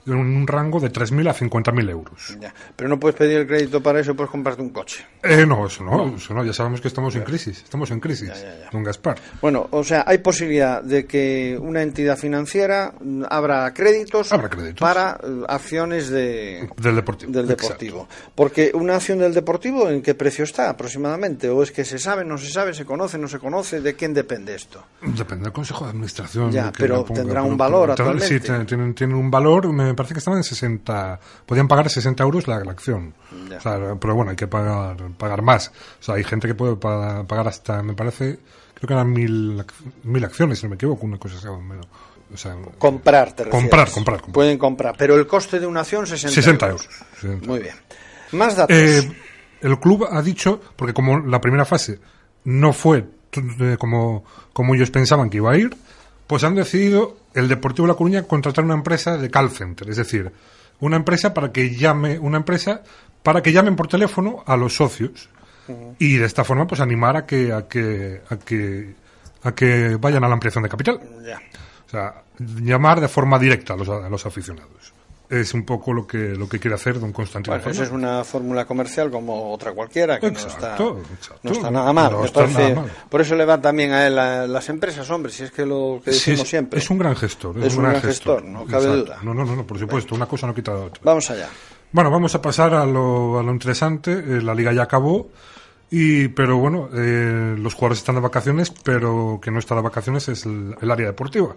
de 0.06 0.14
un 0.14 0.48
rango 0.48 0.80
de 0.80 0.92
3.000 0.92 1.30
a 1.30 1.34
50.000 1.36 1.90
euros. 1.90 2.38
Ya, 2.40 2.54
Pero 2.76 2.90
no 2.90 3.00
puedes 3.00 3.16
pedir 3.18 3.38
el 3.40 3.48
crédito 3.48 3.82
para 3.84 4.00
eso, 4.00 4.16
puedes 4.16 4.32
comprarte 4.32 4.62
un 4.62 4.70
coche. 4.72 5.06
Eh, 5.24 5.46
no, 5.46 5.68
eso 5.68 5.84
no, 5.84 6.16
eso 6.16 6.34
no, 6.34 6.44
ya 6.44 6.54
sabemos 6.54 6.82
que 6.82 6.88
estamos 6.88 7.16
en 7.16 7.24
crisis, 7.24 7.62
estamos 7.64 7.92
en 7.92 8.00
crisis, 8.00 8.32
don 8.72 8.84
Gaspar. 8.84 9.18
Bueno, 9.42 9.68
o 9.72 9.84
sea, 9.84 10.04
hay 10.08 10.18
posibilidad 10.20 10.82
de 10.82 11.06
que 11.06 11.58
una 11.62 11.82
entidad 11.84 12.18
financiera 12.18 12.94
abra 13.30 13.72
créditos, 13.74 14.32
Abra 14.34 14.50
créditos. 14.50 14.80
para 14.80 15.20
eh, 15.24 15.44
acciones 15.48 16.10
de, 16.10 16.68
Del 16.78 16.96
deportivo. 16.96 17.32
del 17.32 17.48
deportivo. 17.48 18.08
Porque 18.34 18.72
una 18.74 18.96
acción 18.96 19.20
del 19.20 19.34
deportivo, 19.34 19.90
¿en 19.90 20.02
qué 20.02 20.16
precio 20.16 20.44
está 20.44 20.70
aproximadamente? 20.70 21.50
¿O 21.50 21.62
es 21.62 21.72
que 21.72 21.86
se 21.86 22.00
sabe, 22.00 22.26
no 22.26 22.38
se 22.38 22.50
sabe, 22.50 22.74
se 22.74 22.86
conoce, 22.86 23.18
no 23.18 23.28
se 23.28 23.40
conoce? 23.40 23.82
¿De 23.82 23.94
quién 23.96 24.14
depende 24.14 24.56
esto? 24.56 24.84
Depende 25.02 25.44
del 25.46 25.54
Consejo 25.54 25.86
de 25.86 25.92
Administración. 25.92 26.52
Ya, 26.52 26.66
de 26.66 26.72
pero 26.78 27.06
ponga, 27.06 27.22
tendrá 27.22 27.44
un 27.44 27.58
valor 27.58 27.92
actualmente. 27.92 28.28
Sí, 28.28 28.40
tienen 28.96 29.16
un 29.16 29.30
valor, 29.30 29.68
me 29.92 29.96
parece 29.96 30.14
que 30.14 30.20
estaban 30.20 30.38
en 30.40 30.44
60, 30.44 31.20
podían 31.46 31.68
pagar 31.68 31.90
60 31.90 32.24
euros 32.24 32.48
la, 32.48 32.60
la 32.64 32.72
acción. 32.72 33.14
Ya. 33.50 33.58
O 33.58 33.62
sea, 33.62 33.96
pero 34.00 34.16
bueno, 34.16 34.32
hay 34.32 34.38
que 34.38 34.48
pagar, 34.48 34.98
pagar 35.18 35.42
más. 35.42 35.70
O 36.00 36.04
sea, 36.04 36.16
hay 36.16 36.24
gente 36.24 36.48
que 36.48 36.56
puede 36.56 36.76
pa- 36.76 37.24
pagar 37.26 37.48
hasta, 37.48 37.82
me 37.84 37.94
parece, 37.94 38.40
creo 38.74 38.88
que 38.88 38.94
eran 38.94 39.12
mil, 39.12 39.64
mil 40.04 40.24
acciones, 40.26 40.60
si 40.60 40.66
no 40.66 40.70
me 40.72 40.76
equivoco, 40.76 41.06
una 41.06 41.18
cosa 41.18 41.38
así. 41.38 41.48
o 41.48 41.60
menos. 41.60 41.88
O 42.34 42.38
sea, 42.38 42.56
Comprar, 42.78 43.34
te. 43.36 43.44
Comprar, 43.50 43.92
comprar, 43.92 44.22
comprar. 44.22 44.34
Pueden 44.34 44.58
comprar, 44.58 44.96
pero 44.98 45.16
el 45.16 45.28
coste 45.28 45.60
de 45.60 45.66
una 45.68 45.82
acción 45.82 46.08
60, 46.08 46.34
60 46.34 46.66
euros. 46.68 46.88
60. 47.20 47.46
Muy 47.48 47.60
bien. 47.60 47.76
Más 48.32 48.56
datos. 48.56 48.76
Eh, 48.76 49.12
el 49.62 49.80
club 49.80 50.08
ha 50.10 50.22
dicho, 50.22 50.62
porque 50.78 50.94
como 50.94 51.20
la 51.20 51.42
primera 51.42 51.66
fase 51.66 52.00
no 52.46 52.72
fue 52.74 53.06
como, 53.78 54.24
como 54.54 54.76
ellos 54.76 54.92
pensaban 54.92 55.30
que 55.30 55.38
iba 55.38 55.52
a 55.52 55.58
ir, 55.58 55.76
pues 56.28 56.44
han 56.44 56.56
decidido 56.56 57.18
el 57.34 57.48
Deportivo 57.48 57.88
La 57.88 57.94
Coruña 57.94 58.24
contratar 58.24 58.64
una 58.64 58.74
empresa 58.74 59.18
de 59.18 59.30
call 59.30 59.52
center, 59.52 59.90
es 59.90 59.98
decir, 59.98 60.32
una 60.80 60.98
empresa 60.98 61.34
para 61.34 61.52
que 61.52 61.76
llame, 61.76 62.20
una 62.20 62.38
empresa 62.38 62.82
para 63.24 63.42
que 63.42 63.52
llamen 63.52 63.76
por 63.76 63.88
teléfono 63.88 64.44
a 64.46 64.58
los 64.58 64.76
socios 64.76 65.30
y 66.00 66.18
de 66.18 66.26
esta 66.26 66.44
forma 66.44 66.68
pues 66.68 66.82
animar 66.82 67.16
a 67.16 67.26
que 67.26 67.54
a 67.54 67.68
que 67.68 68.22
a 68.30 68.38
que 68.38 68.96
a 69.44 69.52
que 69.54 69.96
vayan 69.96 70.24
a 70.24 70.28
la 70.28 70.34
ampliación 70.34 70.64
de 70.64 70.70
capital. 70.70 71.00
O 71.88 71.90
sea, 71.90 72.24
llamar 72.40 73.02
de 73.02 73.08
forma 73.08 73.38
directa 73.38 73.74
a 73.74 73.78
los, 73.78 73.90
a 73.90 74.10
los 74.10 74.26
aficionados. 74.26 74.91
Es 75.32 75.54
un 75.54 75.64
poco 75.64 75.94
lo 75.94 76.06
que 76.06 76.18
lo 76.36 76.50
que 76.50 76.60
quiere 76.60 76.76
hacer 76.76 77.00
don 77.00 77.14
Constantino. 77.14 77.58
Bueno, 77.58 77.84
es 77.84 77.90
una 77.90 78.24
fórmula 78.26 78.66
comercial 78.66 79.10
como 79.10 79.54
otra 79.54 79.72
cualquiera, 79.72 80.20
que 80.20 80.28
Exacto, 80.28 80.94
no, 80.96 81.00
está, 81.02 81.14
exacto. 81.16 81.40
no 81.44 81.52
está 81.52 81.72
nada 81.72 81.94
mal. 81.94 82.12
No 82.12 82.20
me 82.20 82.26
está 82.26 82.42
parece- 82.42 82.62
nada 82.74 82.82
mal. 82.82 82.92
Por 83.10 83.22
eso 83.22 83.36
le 83.36 83.46
va 83.46 83.62
también 83.62 83.94
a 83.94 84.06
él 84.08 84.20
a 84.20 84.46
las 84.46 84.68
empresas, 84.68 85.10
hombre, 85.10 85.32
si 85.32 85.44
es 85.44 85.52
que 85.52 85.66
lo 85.66 86.02
que 86.04 86.12
Sí, 86.12 86.18
decimos 86.32 86.42
es, 86.42 86.50
siempre. 86.50 86.80
es 86.80 86.90
un 86.90 86.98
gran 86.98 87.16
gestor. 87.16 87.58
Es, 87.60 87.66
Es 87.68 87.76
un 87.78 87.84
gran 87.84 88.02
gestor, 88.02 88.44
no 88.44 88.66
cabe 88.66 88.84
Exacto. 88.84 89.04
duda. 89.06 89.18
No, 89.24 89.34
no, 89.34 89.46
no, 89.56 89.66
por 89.66 89.80
supuesto, 89.80 90.16
una 90.16 90.26
cosa 90.26 90.48
no 90.48 90.54
quita 90.54 90.74
la 90.74 90.80
otra. 90.82 91.02
Vamos 91.06 91.30
allá. 91.32 91.48
Bueno, 91.94 92.12
vamos 92.12 92.36
a 92.36 92.42
pasar 92.42 92.74
a 92.74 92.86
lo, 92.86 93.40
a 93.40 93.44
lo 93.44 93.52
interesante. 93.54 94.12
Eh, 94.12 94.42
la 94.42 94.54
liga 94.54 94.74
ya 94.74 94.84
acabó, 94.84 95.30
y 95.90 96.28
pero 96.30 96.58
bueno, 96.58 96.90
eh, 96.94 97.56
los 97.58 97.74
jugadores 97.74 98.00
están 98.00 98.16
de 98.16 98.22
vacaciones, 98.22 98.70
pero 98.84 99.40
que 99.42 99.50
no 99.52 99.60
está 99.60 99.76
de 99.76 99.82
vacaciones 99.82 100.28
es 100.30 100.46
el, 100.46 100.76
el 100.82 100.92
área 100.92 101.08
deportiva. 101.08 101.56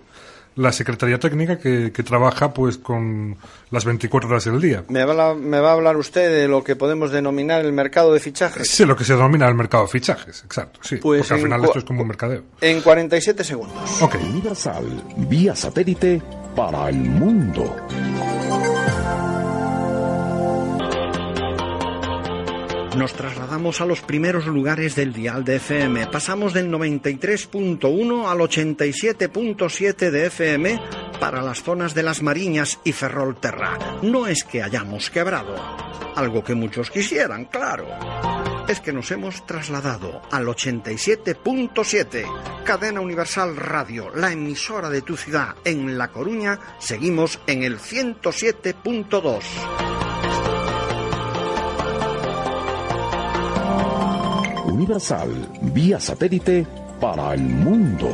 La 0.57 0.73
Secretaría 0.73 1.19
Técnica 1.19 1.59
que, 1.59 1.91
que 1.93 2.03
trabaja 2.03 2.55
pues 2.55 2.79
con 2.79 3.37
las 3.71 3.85
24 3.85 4.31
horas 4.31 4.45
del 4.45 4.61
día. 4.61 4.85
Me 4.89 5.05
va, 5.05 5.31
a, 5.31 5.35
me 5.35 5.59
va 5.59 5.71
a 5.71 5.73
hablar 5.73 5.97
usted 5.97 6.31
de 6.31 6.49
lo 6.49 6.63
que 6.63 6.77
podemos 6.77 7.11
denominar 7.11 7.65
el 7.65 7.73
mercado 7.73 8.13
de 8.13 8.21
fichajes. 8.21 8.71
Sí, 8.71 8.85
lo 8.85 8.97
que 8.97 9.05
se 9.05 9.15
denomina 9.15 9.49
el 9.49 9.55
mercado 9.55 9.85
de 9.85 9.91
fichajes, 9.91 10.45
exacto, 10.45 10.81
sí. 10.83 10.97
Pues 10.97 11.21
porque 11.23 11.35
al 11.35 11.41
en 11.41 11.45
final 11.47 11.65
esto 11.65 11.79
es 11.81 11.85
como 11.85 12.03
un 12.03 12.09
mercadeo. 12.09 12.43
En 12.61 12.81
47 12.81 13.43
segundos. 13.43 14.03
Ok. 14.03 14.17
Universal, 14.31 14.85
vía 15.17 15.57
satélite 15.57 16.23
para 16.55 16.89
el 16.89 16.97
mundo. 16.97 17.77
Nos 22.97 23.13
trasladamos 23.13 23.81
a 23.81 23.87
los 23.87 24.03
primeros 24.03 24.47
lugares 24.47 24.95
del 24.95 25.13
dial 25.13 25.45
de 25.45 25.57
FM. 25.57 26.07
Pasamos 26.07 26.55
del 26.55 26.71
93.1 26.71 28.31
al 28.31 28.39
87.7 28.39 30.11
de 30.11 30.27
FM 30.27 30.81
para 31.19 31.43
las 31.43 31.65
zonas 31.65 31.93
de 31.95 32.05
Las 32.05 32.23
Mariñas 32.23 32.79
y 32.85 32.93
Ferrolterra. 32.93 33.99
No 34.03 34.29
es 34.29 34.45
que 34.45 34.63
hayamos 34.63 35.11
quebrado, 35.11 35.57
algo 36.15 36.45
que 36.45 36.55
muchos 36.55 36.91
quisieran, 36.91 37.47
claro. 37.47 37.89
Es 38.69 38.81
que 38.81 38.93
nos 38.93 39.11
hemos 39.11 39.45
trasladado 39.45 40.23
al 40.31 40.47
87.7. 40.47 42.63
Cadena 42.65 43.01
Universal 43.01 43.57
Radio, 43.57 44.11
la 44.15 44.31
emisora 44.31 44.89
de 44.89 45.03
tu 45.03 45.17
ciudad 45.17 45.57
en 45.65 45.99
La 45.99 46.13
Coruña, 46.13 46.61
seguimos 46.79 47.41
en 47.49 47.65
el 47.65 47.79
107.2. 47.79 49.94
Universal, 54.75 55.31
vía 55.73 56.01
satélite 56.01 56.67
para 57.01 57.35
el 57.35 57.43
mundo. 57.43 58.09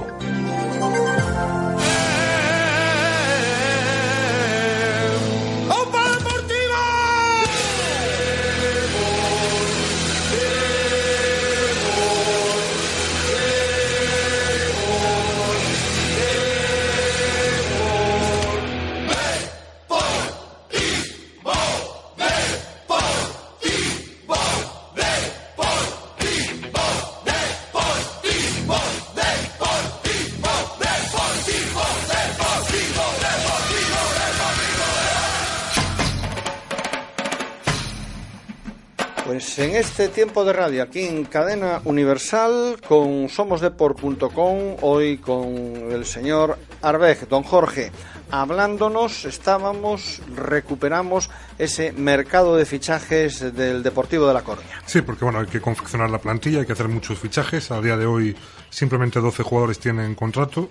Este 39.81 40.09
tiempo 40.09 40.45
de 40.45 40.53
radio, 40.53 40.83
aquí 40.83 41.07
en 41.07 41.25
Cadena 41.25 41.81
Universal, 41.85 42.77
con 42.87 43.31
somosdeport.com, 43.31 44.77
hoy 44.83 45.17
con 45.17 45.91
el 45.91 46.05
señor 46.05 46.59
Arbej, 46.83 47.27
don 47.27 47.43
Jorge, 47.43 47.91
hablándonos, 48.31 49.25
estábamos, 49.25 50.21
recuperamos 50.37 51.31
ese 51.57 51.93
mercado 51.93 52.59
de 52.59 52.67
fichajes 52.67 53.55
del 53.57 53.83
Deportivo 53.83 54.27
de 54.27 54.35
La 54.35 54.43
Coruña. 54.43 54.83
Sí, 54.85 55.01
porque 55.01 55.25
bueno, 55.25 55.41
hay 55.41 55.47
que 55.47 55.63
confeccionar 55.63 56.11
la 56.11 56.19
plantilla, 56.19 56.61
hay 56.61 56.67
que 56.67 56.75
hacer 56.75 56.89
muchos 56.89 57.19
fichajes. 57.19 57.71
A 57.71 57.81
día 57.81 57.97
de 57.97 58.05
hoy 58.05 58.37
simplemente 58.69 59.19
12 59.19 59.43
jugadores 59.43 59.79
tienen 59.79 60.15
contrato 60.15 60.69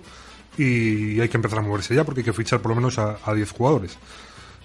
y 0.56 1.20
hay 1.20 1.28
que 1.28 1.36
empezar 1.36 1.58
a 1.58 1.62
moverse 1.62 1.96
ya 1.96 2.04
porque 2.04 2.20
hay 2.20 2.26
que 2.26 2.32
fichar 2.32 2.60
por 2.60 2.68
lo 2.68 2.76
menos 2.76 2.96
a, 3.00 3.18
a 3.24 3.34
10 3.34 3.50
jugadores. 3.50 3.98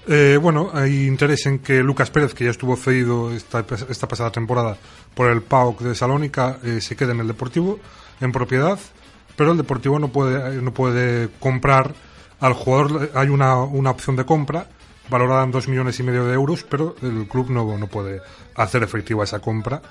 Eh, 0.08 0.38
bueno, 0.39 0.70
hay 0.74 1.08
interés 1.08 1.48
en 1.48 1.60
que 1.60 1.82
Lucas 1.82 2.12
Pérez, 2.12 2.34
que 2.34 2.46
ya 2.46 2.52
estuvo 2.52 2.76
cedido 2.76 3.32
esta, 3.32 3.65
esta 3.89 4.08
pasada 4.08 4.32
temporada 4.32 4.78
por 5.15 5.32
el 5.32 5.41
PAOK 5.41 5.82
de 5.82 5.96
Salónica, 5.96 6.60
eh, 6.63 6.80
se 6.80 6.96
quede 6.96 7.13
en 7.13 7.22
el 7.22 7.28
Deportivo 7.28 7.80
en 8.22 8.32
propiedad, 8.32 8.78
pero 9.36 9.52
el 9.52 9.58
Deportivo 9.58 9.98
no 9.98 10.10
puede, 10.10 10.62
no 10.62 10.74
puede 10.74 11.30
comprar 11.39 11.96
al 12.39 12.54
jugador. 12.54 13.10
Hay 13.15 13.30
una, 13.30 13.58
una 13.63 13.89
opción 13.89 14.15
de 14.15 14.26
compra 14.26 14.68
valorada 15.10 15.44
en 15.44 15.52
dos 15.52 15.68
millones 15.68 16.00
y 16.00 16.04
medio 16.04 16.26
de 16.26 16.34
euros, 16.34 16.63
pero 16.63 16.96
el 17.02 17.28
club 17.28 17.50
no, 17.50 17.78
no 17.78 17.88
puede 17.88 18.22
hacer 18.56 18.84
efectiva 18.84 19.24
esa 19.24 19.39
compra. 19.39 19.82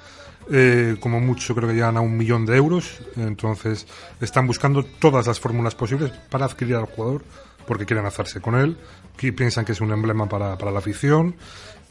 Eh, 0.51 0.97
como 1.01 1.21
mucho 1.21 1.55
creo 1.55 1.69
que 1.69 1.75
llegan 1.75 1.97
a 1.97 2.03
un 2.03 2.17
millón 2.17 2.45
de 2.45 2.57
euros, 2.57 2.99
entonces 3.17 3.87
están 4.21 4.47
buscando 4.47 4.85
todas 4.85 5.27
las 5.27 5.41
fórmulas 5.41 5.75
posibles 5.75 6.13
para 6.29 6.45
adquirir 6.45 6.77
al 6.77 6.85
jugador 6.85 7.23
porque 7.67 7.87
quieren 7.87 8.05
hacerse 8.05 8.43
con 8.43 8.55
él, 8.55 8.77
que 9.17 9.33
piensan 9.33 9.65
que 9.65 9.73
es 9.73 9.81
un 9.81 9.93
emblema 9.93 10.29
para, 10.29 10.59
para 10.59 10.71
la 10.71 10.79
afición 10.79 11.37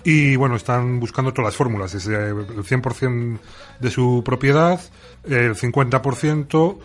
y 0.04 0.36
bueno, 0.36 0.56
están 0.56 1.00
buscando 1.00 1.32
todas 1.32 1.50
las 1.50 1.56
fórmulas, 1.56 1.94
desde 1.94 2.30
el 2.30 2.64
100% 2.64 3.40
de 3.80 3.92
su 3.92 4.22
propiedad, 4.26 4.80
el 5.24 5.56
50% 5.56 6.78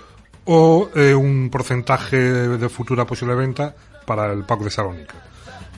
o 0.44 0.90
eh, 0.94 1.14
un 1.14 1.50
porcentaje 1.50 2.16
de 2.16 2.68
futura 2.68 3.04
posible 3.04 3.34
venta 3.34 3.74
para 4.06 4.32
el 4.32 4.44
PAC 4.44 4.60
de 4.60 4.70
Salónica. 4.70 5.14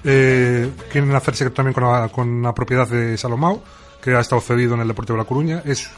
Eh, 0.05 0.71
quieren 0.91 1.15
hacerse 1.15 1.51
también 1.51 1.75
con 1.75 1.85
la, 1.85 2.09
con 2.09 2.43
la 2.43 2.55
propiedad 2.55 2.87
de 2.87 3.17
Salomao, 3.17 3.63
que 4.03 4.15
ha 4.15 4.21
estado 4.21 4.41
cedido 4.41 4.75
en 4.75 4.81
el 4.81 4.89
Deportivo 4.89 5.17
de 5.17 5.23
La 5.23 5.29
Coruña, 5.29 5.63
es 5.65 5.91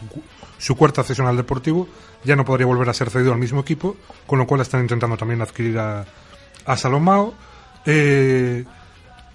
su 0.58 0.76
cuarta 0.76 1.02
cesión 1.02 1.26
al 1.26 1.36
Deportivo, 1.36 1.88
ya 2.24 2.36
no 2.36 2.44
podría 2.44 2.66
volver 2.66 2.88
a 2.88 2.94
ser 2.94 3.10
cedido 3.10 3.32
al 3.32 3.38
mismo 3.38 3.60
equipo, 3.60 3.96
con 4.26 4.38
lo 4.38 4.46
cual 4.46 4.60
están 4.60 4.80
intentando 4.80 5.16
también 5.16 5.42
adquirir 5.42 5.78
a, 5.78 6.04
a 6.64 6.76
Salomao. 6.76 7.34
Eh, 7.86 8.64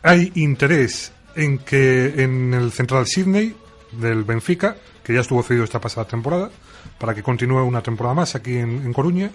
hay 0.04 0.32
interés 0.36 1.12
en 1.36 1.60
que 1.60 2.24
en 2.24 2.54
el 2.54 2.72
Central 2.72 3.06
Sydney 3.06 3.56
del 3.92 4.24
Benfica, 4.24 4.76
que 5.04 5.14
ya 5.14 5.22
estuvo 5.22 5.44
cedido 5.44 5.64
esta 5.64 5.82
pasada 5.82 6.08
temporada, 6.08 6.50
para 6.98 7.14
que 7.14 7.24
continúe 7.24 7.64
una 7.64 7.82
temporada 7.82 8.16
más 8.16 8.36
aquí 8.36 8.58
en, 8.58 8.92
Coruña, 8.94 9.32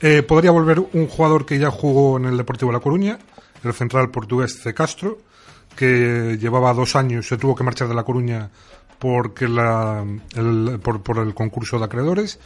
eh, 0.00 0.22
podría 0.22 0.50
volver 0.50 0.80
un 0.80 1.06
jugador 1.08 1.46
que 1.46 1.58
ya 1.58 1.70
jugó 1.70 2.16
en 2.16 2.26
el 2.26 2.36
Deportivo 2.36 2.70
de 2.70 2.78
La 2.78 2.82
Coruña, 2.82 3.18
el 3.62 3.72
central 3.72 4.10
portugués 4.10 4.60
C. 4.62 4.74
Castro, 4.74 5.18
que 5.76 6.38
llevaba 6.40 6.72
dos 6.72 6.96
años, 6.96 7.26
se 7.26 7.36
tuvo 7.36 7.54
que 7.54 7.64
marchar 7.64 7.88
de 7.88 7.94
La 7.94 8.04
Coruña 8.04 8.50
porque 8.98 9.48
la, 9.48 10.04
el, 10.34 10.80
por, 10.82 11.02
por 11.02 11.18
el 11.18 11.34
concurso 11.34 11.78
de 11.78 11.84
acreedores. 11.84 12.38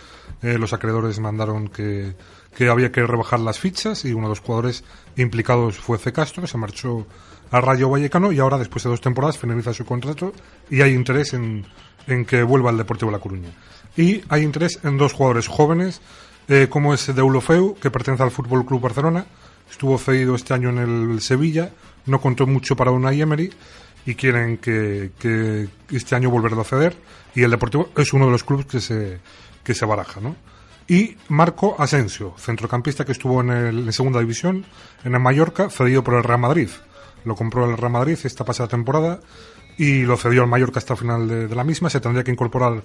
Eh, 0.42 0.58
los 0.58 0.72
acreedores 0.72 1.20
mandaron 1.20 1.68
que, 1.68 2.14
que 2.56 2.68
había 2.68 2.92
que 2.92 3.06
rebajar 3.06 3.40
las 3.40 3.58
fichas 3.58 4.04
y 4.04 4.12
uno 4.12 4.28
de 4.28 4.30
los 4.30 4.40
jugadores 4.40 4.84
implicados 5.16 5.78
fue 5.78 5.98
C. 5.98 6.12
Castro, 6.12 6.46
se 6.46 6.58
marchó 6.58 7.06
al 7.50 7.62
Rayo 7.62 7.88
Vallecano 7.88 8.32
y 8.32 8.38
ahora, 8.38 8.58
después 8.58 8.84
de 8.84 8.90
dos 8.90 9.00
temporadas, 9.00 9.38
finaliza 9.38 9.72
su 9.72 9.84
contrato 9.84 10.32
y 10.70 10.82
hay 10.82 10.92
interés 10.92 11.34
en, 11.34 11.66
en 12.06 12.24
que 12.24 12.42
vuelva 12.42 12.70
al 12.70 12.76
Deportivo 12.76 13.10
La 13.10 13.18
Coruña. 13.18 13.50
Y 13.96 14.22
hay 14.28 14.42
interés 14.42 14.80
en 14.84 14.98
dos 14.98 15.12
jugadores 15.12 15.48
jóvenes, 15.48 16.00
eh, 16.48 16.66
como 16.68 16.94
es 16.94 17.14
Deulofeu, 17.14 17.76
que 17.80 17.90
pertenece 17.90 18.22
al 18.22 18.30
Fútbol 18.30 18.64
Club 18.64 18.80
Barcelona, 18.80 19.26
estuvo 19.70 19.98
cedido 19.98 20.34
este 20.34 20.54
año 20.54 20.70
en 20.70 20.78
el 20.78 21.20
Sevilla, 21.20 21.70
no 22.06 22.20
contó 22.20 22.46
mucho 22.46 22.76
para 22.76 22.90
Unai 22.90 23.20
Emery 23.20 23.52
y 24.06 24.14
quieren 24.14 24.58
que, 24.58 25.10
que 25.18 25.68
este 25.90 26.14
año 26.14 26.30
volverlo 26.30 26.60
a 26.62 26.64
ceder 26.64 26.96
y 27.34 27.42
el 27.42 27.50
Deportivo 27.50 27.90
es 27.96 28.12
uno 28.12 28.26
de 28.26 28.32
los 28.32 28.44
clubes 28.44 28.66
que 28.66 28.80
se, 28.80 29.18
que 29.62 29.74
se 29.74 29.84
baraja, 29.84 30.20
¿no? 30.20 30.36
Y 30.88 31.18
Marco 31.28 31.76
Asensio, 31.78 32.34
centrocampista 32.38 33.04
que 33.04 33.12
estuvo 33.12 33.42
en, 33.42 33.50
el, 33.50 33.92
segunda 33.92 34.20
división, 34.20 34.64
en 35.04 35.14
el 35.14 35.20
Mallorca, 35.20 35.68
cedido 35.68 36.02
por 36.02 36.14
el 36.14 36.24
Real 36.24 36.40
Madrid. 36.40 36.70
Lo 37.24 37.36
compró 37.36 37.68
el 37.68 37.76
Real 37.76 37.92
Madrid 37.92 38.18
esta 38.24 38.46
pasada 38.46 38.70
temporada 38.70 39.20
y 39.76 40.02
lo 40.02 40.16
cedió 40.16 40.42
al 40.42 40.48
Mallorca 40.48 40.78
hasta 40.78 40.94
el 40.94 40.98
final 40.98 41.28
de, 41.28 41.54
la 41.54 41.62
misma. 41.62 41.90
Se 41.90 42.00
tendría 42.00 42.24
que 42.24 42.30
incorporar 42.30 42.82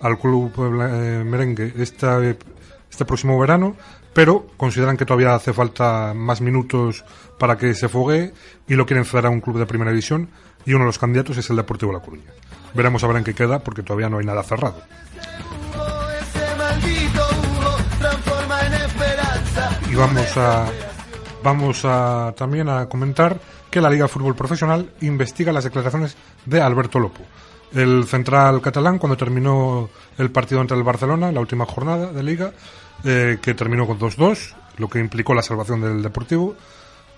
al 0.00 0.18
club 0.18 0.52
eh, 0.58 1.22
merengue 1.24 1.72
este 1.78 3.04
próximo 3.06 3.38
verano, 3.38 3.76
pero 4.12 4.48
consideran 4.56 4.96
que 4.96 5.06
todavía 5.06 5.36
hace 5.36 5.52
falta 5.52 6.12
más 6.12 6.40
minutos 6.40 7.04
para 7.38 7.56
que 7.56 7.72
se 7.74 7.88
fogue 7.88 8.34
y 8.66 8.74
lo 8.74 8.84
quieren 8.84 9.04
ceder 9.04 9.26
a 9.26 9.30
un 9.30 9.40
club 9.40 9.58
de 9.58 9.66
primera 9.66 9.92
división 9.92 10.28
y 10.66 10.72
uno 10.72 10.80
de 10.80 10.86
los 10.86 10.98
candidatos 10.98 11.36
es 11.36 11.48
el 11.50 11.56
Deportivo 11.56 11.92
La 11.92 12.00
Coruña. 12.00 12.32
Veremos 12.74 13.04
a 13.04 13.06
ver 13.06 13.18
en 13.18 13.24
qué 13.24 13.34
queda 13.34 13.60
porque 13.60 13.84
todavía 13.84 14.08
no 14.08 14.18
hay 14.18 14.26
nada 14.26 14.42
cerrado. 14.42 14.82
Y 19.94 19.96
vamos 19.96 20.36
a 20.36 20.66
vamos 21.44 21.84
a 21.84 22.34
también 22.36 22.68
a 22.68 22.88
comentar 22.88 23.40
que 23.70 23.80
la 23.80 23.88
Liga 23.88 24.06
de 24.06 24.08
Fútbol 24.08 24.34
Profesional 24.34 24.90
investiga 25.02 25.52
las 25.52 25.62
declaraciones 25.62 26.16
de 26.44 26.60
Alberto 26.60 26.98
Lopo. 26.98 27.22
El 27.72 28.04
central 28.08 28.60
catalán, 28.60 28.98
cuando 28.98 29.16
terminó 29.16 29.88
el 30.18 30.32
partido 30.32 30.60
entre 30.60 30.76
el 30.76 30.82
Barcelona, 30.82 31.30
la 31.30 31.38
última 31.38 31.64
jornada 31.64 32.10
de 32.10 32.24
Liga, 32.24 32.52
eh, 33.04 33.38
que 33.40 33.54
terminó 33.54 33.86
con 33.86 34.00
2-2, 34.00 34.56
lo 34.78 34.88
que 34.88 34.98
implicó 34.98 35.32
la 35.32 35.42
salvación 35.42 35.80
del 35.80 36.02
Deportivo, 36.02 36.56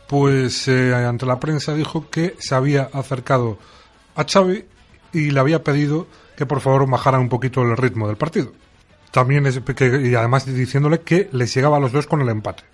pues 0.06 0.68
eh, 0.68 0.94
ante 0.94 1.24
la 1.24 1.40
prensa 1.40 1.72
dijo 1.72 2.10
que 2.10 2.36
se 2.38 2.54
había 2.54 2.90
acercado 2.92 3.56
a 4.16 4.24
Xavi 4.24 4.66
y 5.14 5.30
le 5.30 5.40
había 5.40 5.64
pedido 5.64 6.08
que 6.36 6.44
por 6.44 6.60
favor 6.60 6.86
bajara 6.90 7.18
un 7.18 7.30
poquito 7.30 7.62
el 7.62 7.74
ritmo 7.74 8.06
del 8.06 8.18
partido. 8.18 8.52
También 9.16 9.46
es 9.46 9.61
que, 9.61 10.09
y 10.11 10.14
además 10.14 10.44
diciéndole 10.44 11.00
que 11.00 11.31
les 11.33 11.55
llegaba 11.55 11.79
a 11.79 11.81
los 11.81 11.90
dos 11.90 12.07
con 12.07 12.20
el 12.20 12.29
empate. 12.29 12.64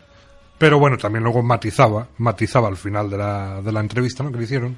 Pero 0.58 0.80
bueno, 0.80 0.98
también 0.98 1.22
luego 1.22 1.40
matizaba, 1.40 2.08
matizaba 2.18 2.66
al 2.66 2.76
final 2.76 3.08
de 3.08 3.16
la, 3.16 3.62
de 3.62 3.70
la 3.70 3.78
entrevista 3.78 4.24
¿no? 4.24 4.32
que 4.32 4.38
le 4.38 4.42
hicieron, 4.42 4.76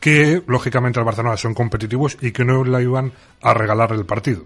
que 0.00 0.42
lógicamente 0.48 0.98
el 0.98 1.04
Barcelona 1.04 1.36
son 1.36 1.54
competitivos 1.54 2.18
y 2.20 2.32
que 2.32 2.44
no 2.44 2.64
le 2.64 2.82
iban 2.82 3.12
a 3.42 3.54
regalar 3.54 3.92
el 3.92 4.06
partido. 4.06 4.42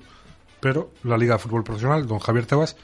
Pero 0.60 0.90
la 1.04 1.16
Liga 1.16 1.36
de 1.36 1.38
Fútbol 1.38 1.64
Profesional, 1.64 2.06
don 2.06 2.18
Javier 2.18 2.44
Tebas, 2.44 2.76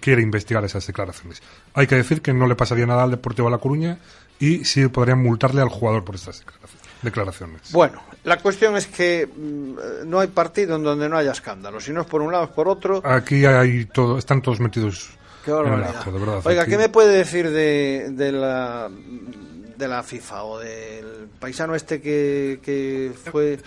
quiere 0.00 0.20
investigar 0.20 0.64
esas 0.64 0.84
declaraciones. 0.84 1.40
Hay 1.74 1.86
que 1.86 1.94
decir 1.94 2.20
que 2.20 2.34
no 2.34 2.48
le 2.48 2.56
pasaría 2.56 2.84
nada 2.84 3.04
al 3.04 3.12
Deportivo 3.12 3.46
de 3.46 3.52
La 3.52 3.58
Coruña 3.58 3.98
y 4.40 4.64
sí 4.64 4.88
podrían 4.88 5.22
multarle 5.22 5.62
al 5.62 5.68
jugador 5.68 6.04
por 6.04 6.16
estas 6.16 6.40
declaraciones. 6.40 6.83
Bueno, 7.72 8.02
la 8.24 8.38
cuestión 8.38 8.76
es 8.76 8.86
que 8.86 9.26
mm, 9.26 10.08
no 10.08 10.20
hay 10.20 10.28
partido 10.28 10.76
en 10.76 10.82
donde 10.82 11.08
no 11.08 11.16
haya 11.16 11.32
escándalo. 11.32 11.80
Si 11.80 11.92
no 11.92 12.02
es 12.02 12.06
por 12.06 12.22
un 12.22 12.32
lado, 12.32 12.44
es 12.44 12.50
por 12.50 12.68
otro. 12.68 13.02
Aquí 13.04 13.44
hay 13.44 13.86
todo, 13.86 14.18
están 14.18 14.40
todos 14.42 14.60
metidos 14.60 15.10
Qué 15.44 15.50
en 15.50 15.56
el 15.58 15.62
barbaridad. 15.64 15.96
ajo, 16.00 16.12
de 16.12 16.18
verdad. 16.18 16.40
Oiga, 16.44 16.62
Aquí- 16.62 16.70
¿qué 16.72 16.78
me 16.78 16.88
puede 16.88 17.16
decir 17.16 17.50
de, 17.50 18.08
de 18.10 18.32
la 18.32 18.88
de 19.76 19.88
la 19.88 20.02
FIFA 20.04 20.44
o 20.44 20.58
del 20.60 21.28
paisano 21.40 21.74
este 21.74 22.00
que, 22.00 22.60
que 22.62 23.12
fue 23.30 23.58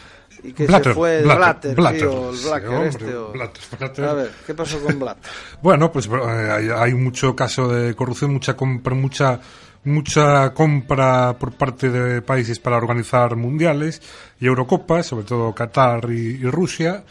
y 0.44 0.54
que 0.54 0.68
Blatter, 0.68 0.92
se 0.92 0.96
fue 0.96 1.22
Blatter, 1.24 1.76
Blatter, 1.76 1.76
Blatter, 1.76 2.00
tío, 2.10 2.30
el 2.30 2.38
sí, 2.38 2.48
hombre, 2.48 2.88
este 2.88 3.16
o- 3.16 3.32
Blatter. 3.34 4.06
A 4.06 4.14
ver, 4.14 4.32
¿qué 4.46 4.54
pasó 4.54 4.80
con 4.80 4.98
Blatter? 5.00 5.32
Bueno, 5.62 5.92
pues 5.92 6.06
eh, 6.08 6.12
hay, 6.52 6.70
hay 6.70 6.94
mucho 6.94 7.36
caso 7.36 7.68
de 7.68 7.94
corrupción, 7.96 8.32
mucha 8.32 8.56
compra, 8.56 8.94
mucha 8.96 9.40
mucha 9.88 10.54
compra 10.54 11.38
por 11.40 11.54
parte 11.54 11.90
de 11.90 12.22
países 12.22 12.60
para 12.60 12.78
organizar 12.78 13.36
mundiales 13.36 14.02
y 14.40 14.46
Eurocopas, 14.46 15.08
sobre 15.08 15.26
todo 15.26 15.54
Qatar 15.54 16.12
y, 16.12 16.36
y 16.36 16.44
Rusia, 16.44 17.04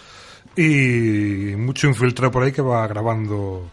y 0.57 1.55
mucho 1.57 1.87
infiltrado 1.87 2.31
por 2.31 2.43
ahí 2.43 2.53
que 2.53 2.63
va 2.63 2.87
grabando 2.87 3.71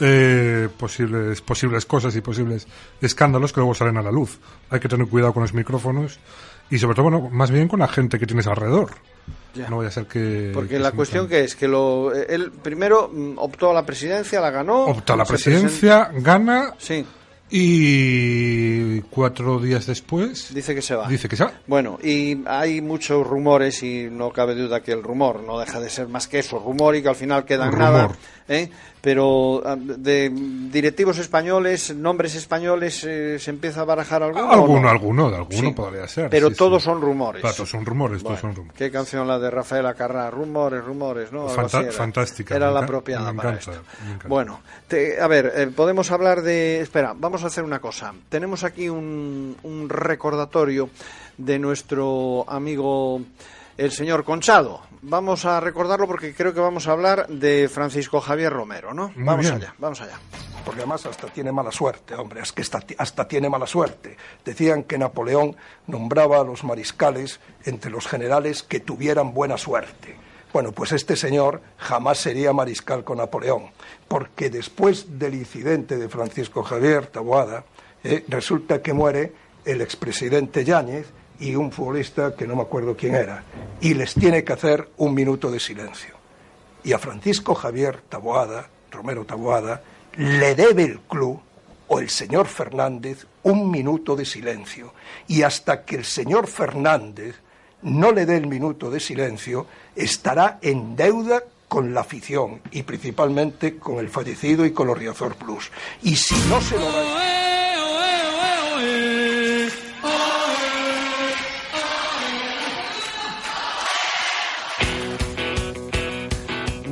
eh, 0.00 0.68
posibles 0.76 1.40
posibles 1.40 1.84
cosas 1.84 2.14
y 2.14 2.20
posibles 2.20 2.68
escándalos 3.00 3.52
que 3.52 3.60
luego 3.60 3.74
salen 3.74 3.96
a 3.96 4.02
la 4.02 4.12
luz. 4.12 4.38
Hay 4.70 4.78
que 4.78 4.88
tener 4.88 5.08
cuidado 5.08 5.32
con 5.32 5.42
los 5.42 5.54
micrófonos 5.54 6.20
y 6.70 6.78
sobre 6.78 6.94
todo, 6.94 7.10
bueno, 7.10 7.28
más 7.30 7.50
bien 7.50 7.66
con 7.66 7.80
la 7.80 7.88
gente 7.88 8.18
que 8.18 8.26
tienes 8.26 8.46
alrededor. 8.46 8.90
Ya. 9.54 9.68
No 9.68 9.78
vaya 9.78 9.88
a 9.88 9.92
ser 9.92 10.06
que... 10.06 10.52
Porque 10.54 10.74
que 10.74 10.78
la 10.78 10.92
cuestión 10.92 11.26
que 11.26 11.42
es 11.42 11.56
que 11.56 11.66
lo 11.66 12.12
él 12.14 12.52
primero 12.52 13.10
mm, 13.12 13.38
optó 13.38 13.70
a 13.70 13.74
la 13.74 13.84
presidencia, 13.84 14.40
la 14.40 14.50
ganó. 14.50 14.84
Opta 14.84 15.14
a 15.14 15.16
la 15.16 15.24
presidencia, 15.24 16.10
gana 16.14 16.74
Sí, 16.78 17.04
y 17.50 19.00
cuatro 19.02 19.58
días 19.58 19.86
después 19.86 20.52
dice 20.54 20.74
que 20.74 20.82
se 20.82 20.94
va. 20.94 21.08
dice 21.08 21.28
que 21.28 21.36
se 21.36 21.44
va. 21.44 21.52
Bueno, 21.66 21.98
y 22.02 22.38
hay 22.46 22.80
muchos 22.80 23.26
rumores 23.26 23.82
y 23.82 24.08
no 24.10 24.30
cabe 24.32 24.54
duda 24.54 24.82
que 24.82 24.92
el 24.92 25.02
rumor 25.02 25.42
no 25.42 25.58
deja 25.58 25.80
de 25.80 25.90
ser 25.90 26.08
más 26.08 26.28
que 26.28 26.40
eso, 26.40 26.58
rumor 26.58 26.96
y 26.96 27.02
que 27.02 27.08
al 27.08 27.16
final 27.16 27.44
queda 27.44 27.68
en 27.68 27.78
nada. 27.78 28.10
¿eh? 28.48 28.70
Pero 29.08 29.62
ah, 29.64 29.74
de 29.80 30.28
directivos 30.70 31.16
españoles, 31.16 31.96
nombres 31.96 32.34
españoles, 32.34 33.02
eh, 33.08 33.38
¿se 33.38 33.48
empieza 33.50 33.80
a 33.80 33.84
barajar 33.84 34.22
alguno? 34.22 34.50
Alguno, 34.52 34.80
no? 34.82 34.88
alguno, 34.90 35.30
de 35.30 35.36
alguno 35.38 35.68
Sí. 35.70 35.70
podría 35.74 36.06
ser. 36.06 36.28
Pero 36.28 36.50
sí, 36.50 36.56
todos 36.56 36.82
sí. 36.82 36.90
son 36.90 37.00
rumores. 37.00 37.40
Claro, 37.40 37.56
todos 37.56 37.70
son 37.70 37.86
rumores, 37.86 38.22
Bueno, 38.22 38.36
todos 38.36 38.40
son 38.42 38.54
rumores. 38.54 38.76
¿Qué 38.76 38.90
canción 38.90 39.26
la 39.26 39.38
de 39.38 39.50
Rafael 39.50 39.86
Acarrá? 39.86 40.30
Rumores, 40.30 40.84
rumores, 40.84 41.32
¿no? 41.32 41.48
Fanta- 41.48 41.78
así 41.78 41.86
era. 41.88 41.92
fantástica, 41.92 42.54
Era 42.54 42.70
la 42.70 42.80
apropiada 42.80 43.32
me 43.32 43.38
para 43.42 43.56
esto. 43.56 43.72
Bueno, 44.28 44.60
te- 44.86 45.18
a 45.18 45.26
ver, 45.26 45.54
eh, 45.56 45.66
podemos 45.74 46.10
hablar 46.10 46.42
de... 46.42 46.82
Espera, 46.82 47.14
vamos 47.16 47.42
a 47.44 47.46
hacer 47.46 47.64
una 47.64 47.78
cosa. 47.78 48.12
Tenemos 48.28 48.62
aquí 48.62 48.90
un, 48.90 49.56
un 49.62 49.88
recordatorio 49.88 50.90
de 51.38 51.58
nuestro 51.58 52.44
amigo 52.46 53.22
el 53.78 53.90
señor 53.90 54.22
Conchado. 54.24 54.82
Vamos 55.02 55.44
a 55.44 55.60
recordarlo 55.60 56.06
porque 56.06 56.34
creo 56.34 56.52
que 56.52 56.60
vamos 56.60 56.88
a 56.88 56.92
hablar 56.92 57.28
de 57.28 57.68
Francisco 57.68 58.20
Javier 58.20 58.52
Romero, 58.52 58.92
¿no? 58.92 59.12
Muy 59.14 59.24
vamos 59.24 59.44
bien. 59.46 59.54
allá, 59.54 59.74
vamos 59.78 60.00
allá. 60.00 60.18
Porque 60.64 60.80
además 60.80 61.06
hasta 61.06 61.28
tiene 61.28 61.52
mala 61.52 61.70
suerte, 61.70 62.14
hombre, 62.14 62.40
es 62.40 62.52
que 62.52 62.62
hasta, 62.62 62.82
hasta 62.98 63.26
tiene 63.28 63.48
mala 63.48 63.66
suerte. 63.66 64.16
Decían 64.44 64.82
que 64.82 64.98
Napoleón 64.98 65.56
nombraba 65.86 66.40
a 66.40 66.44
los 66.44 66.64
mariscales 66.64 67.40
entre 67.64 67.90
los 67.90 68.06
generales 68.06 68.62
que 68.62 68.80
tuvieran 68.80 69.32
buena 69.32 69.56
suerte. 69.56 70.16
Bueno, 70.52 70.72
pues 70.72 70.92
este 70.92 71.14
señor 71.14 71.60
jamás 71.76 72.18
sería 72.18 72.52
mariscal 72.52 73.04
con 73.04 73.18
Napoleón, 73.18 73.70
porque 74.08 74.50
después 74.50 75.18
del 75.18 75.34
incidente 75.34 75.96
de 75.96 76.08
Francisco 76.08 76.62
Javier 76.62 77.06
Taboada, 77.06 77.64
eh, 78.02 78.24
resulta 78.28 78.82
que 78.82 78.92
muere 78.92 79.32
el 79.64 79.80
expresidente 79.80 80.64
Yáñez 80.64 81.06
y 81.40 81.54
un 81.54 81.70
futbolista 81.70 82.34
que 82.34 82.46
no 82.46 82.56
me 82.56 82.62
acuerdo 82.62 82.96
quién 82.96 83.14
era, 83.14 83.44
y 83.80 83.94
les 83.94 84.14
tiene 84.14 84.44
que 84.44 84.52
hacer 84.52 84.88
un 84.96 85.14
minuto 85.14 85.50
de 85.50 85.60
silencio 85.60 86.18
y 86.88 86.92
a 86.92 86.98
Francisco 86.98 87.54
Javier 87.54 88.00
Taboada, 88.08 88.68
Romero 88.90 89.24
Taboada, 89.24 89.82
le 90.16 90.54
debe 90.54 90.84
el 90.84 91.00
club 91.00 91.40
o 91.88 91.98
el 91.98 92.08
señor 92.08 92.46
Fernández 92.46 93.26
un 93.42 93.70
minuto 93.70 94.16
de 94.16 94.24
silencio. 94.24 94.94
Y 95.26 95.42
hasta 95.42 95.84
que 95.84 95.96
el 95.96 96.04
señor 96.04 96.46
Fernández 96.46 97.36
no 97.82 98.12
le 98.12 98.26
dé 98.26 98.36
el 98.36 98.46
minuto 98.46 98.90
de 98.90 99.00
silencio, 99.00 99.66
estará 99.94 100.58
en 100.62 100.96
deuda 100.96 101.42
con 101.68 101.92
la 101.92 102.00
afición 102.00 102.62
y 102.70 102.82
principalmente 102.82 103.76
con 103.76 103.98
el 103.98 104.08
fallecido 104.08 104.64
y 104.64 104.72
con 104.72 104.86
los 104.86 104.98
Riazor 104.98 105.36
Plus. 105.36 105.70
Y 106.02 106.16
si 106.16 106.34
no 106.48 106.60
se 106.60 106.78
lo 106.78 106.90
da... 106.90 107.47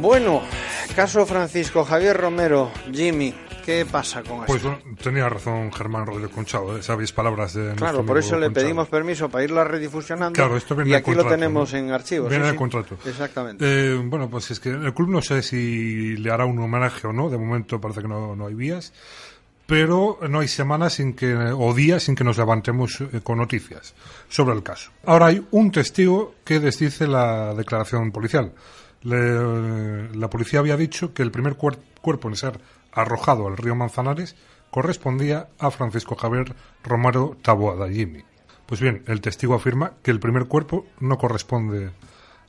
Bueno, 0.06 0.40
caso 0.94 1.26
Francisco 1.26 1.84
Javier 1.84 2.16
Romero, 2.16 2.70
Jimmy, 2.92 3.34
¿Qué 3.64 3.84
pasa 3.84 4.22
con 4.22 4.44
Pues 4.46 4.58
esto? 4.62 4.78
bueno, 4.80 4.96
tenía 5.02 5.28
razón 5.28 5.72
Germán 5.72 6.06
Rodríguez 6.06 6.30
Conchado, 6.32 6.78
¿eh? 6.78 6.82
sabéis 6.84 7.10
palabras 7.10 7.54
de 7.54 7.62
nuestro 7.64 7.84
Claro, 7.86 8.06
por 8.06 8.16
eso 8.16 8.36
le 8.36 8.46
Conchado. 8.46 8.64
pedimos 8.64 8.86
permiso 8.88 9.28
para 9.28 9.42
irla 9.42 9.64
redifusionando. 9.64 10.36
Claro, 10.36 10.56
esto 10.56 10.76
viene 10.76 10.92
y 10.92 10.94
aquí 10.94 11.12
lo 11.12 11.26
tenemos 11.26 11.72
¿no? 11.72 11.78
en 11.80 11.90
archivos. 11.90 12.30
Viene 12.30 12.44
sí, 12.44 12.50
sí. 12.52 12.56
contrato. 12.56 12.96
Exactamente. 13.04 13.64
Eh, 13.66 13.96
bueno, 13.96 14.30
pues 14.30 14.48
es 14.52 14.60
que 14.60 14.68
el 14.68 14.94
club 14.94 15.08
no 15.08 15.20
sé 15.20 15.42
si 15.42 16.16
le 16.16 16.30
hará 16.30 16.44
un 16.44 16.60
homenaje 16.60 17.08
o 17.08 17.12
no, 17.12 17.28
de 17.28 17.38
momento 17.38 17.80
parece 17.80 18.02
que 18.02 18.08
no, 18.08 18.36
no 18.36 18.46
hay 18.46 18.54
vías, 18.54 18.92
pero 19.66 20.20
no 20.28 20.38
hay 20.38 20.46
semanas 20.46 20.92
sin 20.92 21.14
que, 21.14 21.34
o 21.34 21.74
días 21.74 22.04
sin 22.04 22.14
que 22.14 22.22
nos 22.22 22.38
levantemos 22.38 23.00
eh, 23.00 23.20
con 23.24 23.38
noticias 23.38 23.96
sobre 24.28 24.54
el 24.54 24.62
caso. 24.62 24.92
Ahora 25.04 25.26
hay 25.26 25.44
un 25.50 25.72
testigo 25.72 26.36
que 26.44 26.60
desdice 26.60 27.08
la 27.08 27.52
declaración 27.54 28.12
policial. 28.12 28.52
Le- 29.02 30.14
la 30.14 30.28
policía 30.30 30.58
había 30.60 30.76
dicho 30.76 31.12
que 31.14 31.22
el 31.22 31.30
primer 31.30 31.56
cuer- 31.56 31.78
cuerpo 32.00 32.28
en 32.28 32.36
ser 32.36 32.58
arrojado 32.92 33.46
al 33.46 33.56
río 33.56 33.74
Manzanares 33.74 34.36
correspondía 34.70 35.48
a 35.58 35.70
Francisco 35.70 36.16
Javier 36.16 36.54
Romero 36.82 37.36
Taboada 37.42 37.88
Jimmy. 37.88 38.24
Pues 38.66 38.80
bien, 38.80 39.02
el 39.06 39.20
testigo 39.20 39.54
afirma 39.54 39.92
que 40.02 40.10
el 40.10 40.18
primer 40.20 40.46
cuerpo 40.46 40.86
no 41.00 41.18
corresponde 41.18 41.90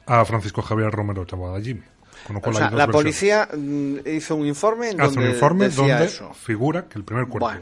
a 0.07 0.25
Francisco 0.25 0.61
Javier 0.61 0.89
Romero 0.91 1.25
Taboada 1.25 1.61
Jimmy. 1.61 1.83
Con 2.25 2.35
lo 2.37 2.41
O 2.43 2.53
sea, 2.53 2.71
la 2.71 2.87
versiones. 2.87 2.93
policía 2.95 3.47
mm, 3.55 3.95
hizo 4.15 4.35
un 4.35 4.47
informe 4.47 4.89
en 4.89 4.99
hace 5.01 5.11
donde 5.13 5.29
un 5.29 5.35
informe 5.35 5.65
decía 5.65 5.87
donde 5.87 6.05
eso. 6.05 6.33
figura 6.33 6.85
que 6.89 6.97
el 6.97 7.05
primer 7.05 7.27
cuerpo 7.27 7.45
Bueno, 7.47 7.61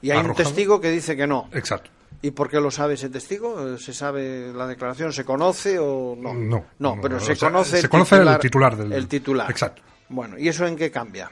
y 0.00 0.10
hay 0.12 0.24
un 0.24 0.34
testigo 0.34 0.80
que 0.80 0.90
dice 0.92 1.16
que 1.16 1.26
no. 1.26 1.48
Exacto. 1.52 1.90
¿Y 2.26 2.32
por 2.32 2.48
qué 2.50 2.60
lo 2.60 2.70
sabe 2.72 2.94
ese 2.94 3.08
testigo? 3.08 3.78
¿Se 3.78 3.92
sabe 3.94 4.52
la 4.52 4.66
declaración? 4.66 5.12
¿Se 5.12 5.24
conoce 5.24 5.78
o 5.78 6.16
no? 6.18 6.34
No, 6.34 6.64
No, 6.80 6.96
no, 6.96 7.00
pero 7.00 7.20
se 7.20 7.36
sea, 7.36 7.48
conoce, 7.50 7.80
se 7.80 7.88
conoce 7.88 8.16
el 8.16 8.38
titular 8.40 8.76
del- 8.76 8.92
El 8.92 9.06
titular. 9.06 9.48
Exacto. 9.50 9.82
Bueno, 10.08 10.36
¿y 10.38 10.48
eso 10.48 10.66
en 10.66 10.74
qué 10.76 10.90
cambia? 10.90 11.30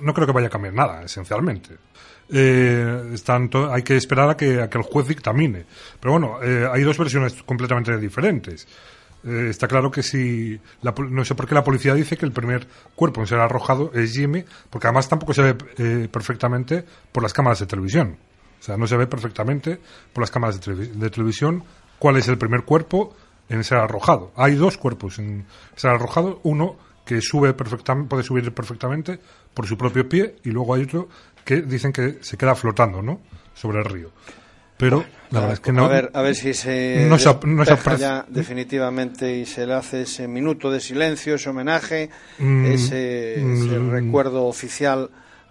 no 0.00 0.14
creo 0.14 0.26
que 0.28 0.32
vaya 0.32 0.46
a 0.46 0.50
cambiar 0.50 0.74
nada, 0.74 1.02
esencialmente. 1.02 1.76
Eh, 2.32 3.16
tanto, 3.24 3.72
hay 3.72 3.82
que 3.82 3.96
esperar 3.96 4.30
a 4.30 4.36
que, 4.36 4.62
a 4.62 4.70
que 4.70 4.78
el 4.78 4.84
juez 4.84 5.08
dictamine. 5.08 5.64
Pero 5.98 6.12
bueno, 6.12 6.38
eh, 6.40 6.68
hay 6.70 6.82
dos 6.84 6.96
versiones 6.98 7.34
completamente 7.42 7.96
diferentes. 7.98 8.68
Eh, 9.24 9.48
está 9.50 9.66
claro 9.66 9.90
que 9.90 10.04
si. 10.04 10.60
la 10.82 10.94
no 11.10 11.24
sé 11.24 11.34
por 11.34 11.48
qué 11.48 11.54
la 11.56 11.64
policía 11.64 11.94
dice 11.94 12.16
que 12.16 12.24
el 12.26 12.30
primer 12.32 12.68
cuerpo 12.94 13.20
en 13.20 13.26
ser 13.26 13.40
arrojado 13.40 13.90
es 13.92 14.12
Jimmy, 14.12 14.44
porque 14.70 14.86
además 14.86 15.08
tampoco 15.08 15.34
se 15.34 15.42
ve 15.42 15.56
eh, 15.78 16.08
perfectamente 16.12 16.84
por 17.10 17.24
las 17.24 17.32
cámaras 17.32 17.58
de 17.58 17.66
televisión. 17.66 18.16
O 18.60 18.62
sea, 18.62 18.76
no 18.76 18.86
se 18.86 18.96
ve 18.96 19.06
perfectamente 19.06 19.78
por 20.12 20.22
las 20.22 20.30
cámaras 20.30 20.60
de, 20.60 20.74
de 20.74 21.10
televisión 21.10 21.64
cuál 21.98 22.16
es 22.16 22.28
el 22.28 22.38
primer 22.38 22.62
cuerpo 22.64 23.14
en 23.48 23.64
ser 23.64 23.78
arrojado. 23.78 24.32
Hay 24.36 24.54
dos 24.54 24.76
cuerpos 24.76 25.18
en 25.18 25.46
ser 25.76 25.90
arrojado. 25.90 26.40
Uno 26.42 26.76
que 27.04 27.20
sube 27.22 27.54
perfectamente, 27.54 28.08
puede 28.10 28.22
subir 28.22 28.52
perfectamente 28.52 29.18
por 29.54 29.66
su 29.66 29.78
propio 29.78 30.08
pie 30.08 30.36
y 30.44 30.50
luego 30.50 30.74
hay 30.74 30.82
otro 30.82 31.08
que 31.44 31.62
dicen 31.62 31.92
que 31.92 32.18
se 32.20 32.36
queda 32.36 32.54
flotando, 32.54 33.00
¿no? 33.00 33.20
Sobre 33.54 33.78
el 33.78 33.86
río. 33.86 34.10
Pero 34.76 35.04
la 35.30 35.40
verdad 35.40 35.54
es 35.54 35.60
que 35.60 35.72
no. 35.72 35.86
a 35.86 35.88
ver, 35.88 36.10
a 36.14 36.22
ver 36.22 36.36
si 36.36 36.54
se 36.54 37.06
no 37.08 37.18
se 37.18 37.34
no 37.44 37.64
se 37.64 37.76
ya 37.98 38.24
definitivamente 38.28 39.36
y 39.38 39.46
se 39.46 39.66
le 39.66 39.74
hace 39.74 40.02
ese 40.02 40.28
minuto 40.28 40.70
de 40.70 40.80
silencio, 40.80 41.34
ese 41.34 41.50
homenaje, 41.50 42.10
Mm, 42.38 42.66
ese, 42.66 43.34
ese 43.34 43.78
mm. 43.78 43.90
recuerdo 43.90 44.44
oficial 44.44 45.10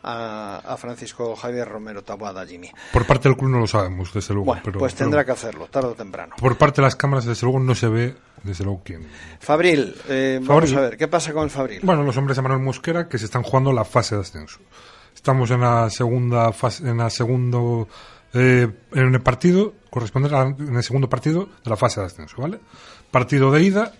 a, 0.09 0.57
a 0.65 0.77
Francisco 0.77 1.35
Javier 1.35 1.67
Romero 1.67 2.03
Taboada 2.03 2.45
Jimmy. 2.45 2.69
Por 2.93 3.05
parte 3.05 3.27
del 3.29 3.37
club 3.37 3.51
no 3.51 3.59
lo 3.59 3.67
sabemos, 3.67 4.13
desde 4.13 4.33
luego. 4.33 4.45
Bueno, 4.45 4.61
pero, 4.63 4.79
pues 4.79 4.93
pero 4.93 5.05
tendrá 5.05 5.25
que 5.25 5.31
hacerlo, 5.31 5.67
tarde 5.67 5.89
o 5.89 5.93
temprano. 5.95 6.35
Por 6.39 6.57
parte 6.57 6.81
de 6.81 6.83
las 6.87 6.95
cámaras, 6.95 7.25
desde 7.25 7.43
luego, 7.45 7.59
no 7.59 7.75
se 7.75 7.87
ve, 7.87 8.15
desde 8.43 8.63
luego, 8.63 8.81
quién. 8.85 9.07
Fabril, 9.39 9.95
eh, 10.07 10.39
vamos 10.41 10.69
Fabril. 10.71 10.77
a 10.77 10.81
ver, 10.89 10.97
¿qué 10.97 11.07
pasa 11.07 11.33
con 11.33 11.43
el 11.43 11.49
Fabril? 11.49 11.81
Bueno, 11.83 12.03
los 12.03 12.15
hombres 12.17 12.35
de 12.37 12.41
Manuel 12.41 12.61
Mosquera 12.61 13.07
que 13.09 13.17
se 13.17 13.25
están 13.25 13.43
jugando 13.43 13.73
la 13.73 13.83
fase 13.83 14.15
de 14.15 14.21
ascenso. 14.21 14.59
Estamos 15.13 15.49
en 15.51 15.61
la 15.61 15.89
segunda 15.89 16.51
fase, 16.53 16.87
en 16.87 16.97
la 16.97 17.09
segundo 17.09 17.87
eh, 18.33 18.67
en 18.93 19.13
el 19.15 19.21
partido 19.21 19.73
corresponde 19.89 20.33
a- 20.35 20.43
en 20.43 20.75
el 20.75 20.83
segundo 20.83 21.09
partido 21.09 21.45
de 21.63 21.69
la 21.69 21.75
fase 21.75 21.99
de 21.99 22.05
ascenso, 22.05 22.41
¿vale? 22.41 22.59
Partido 23.11 23.51
de 23.51 23.63
ida 23.63 23.91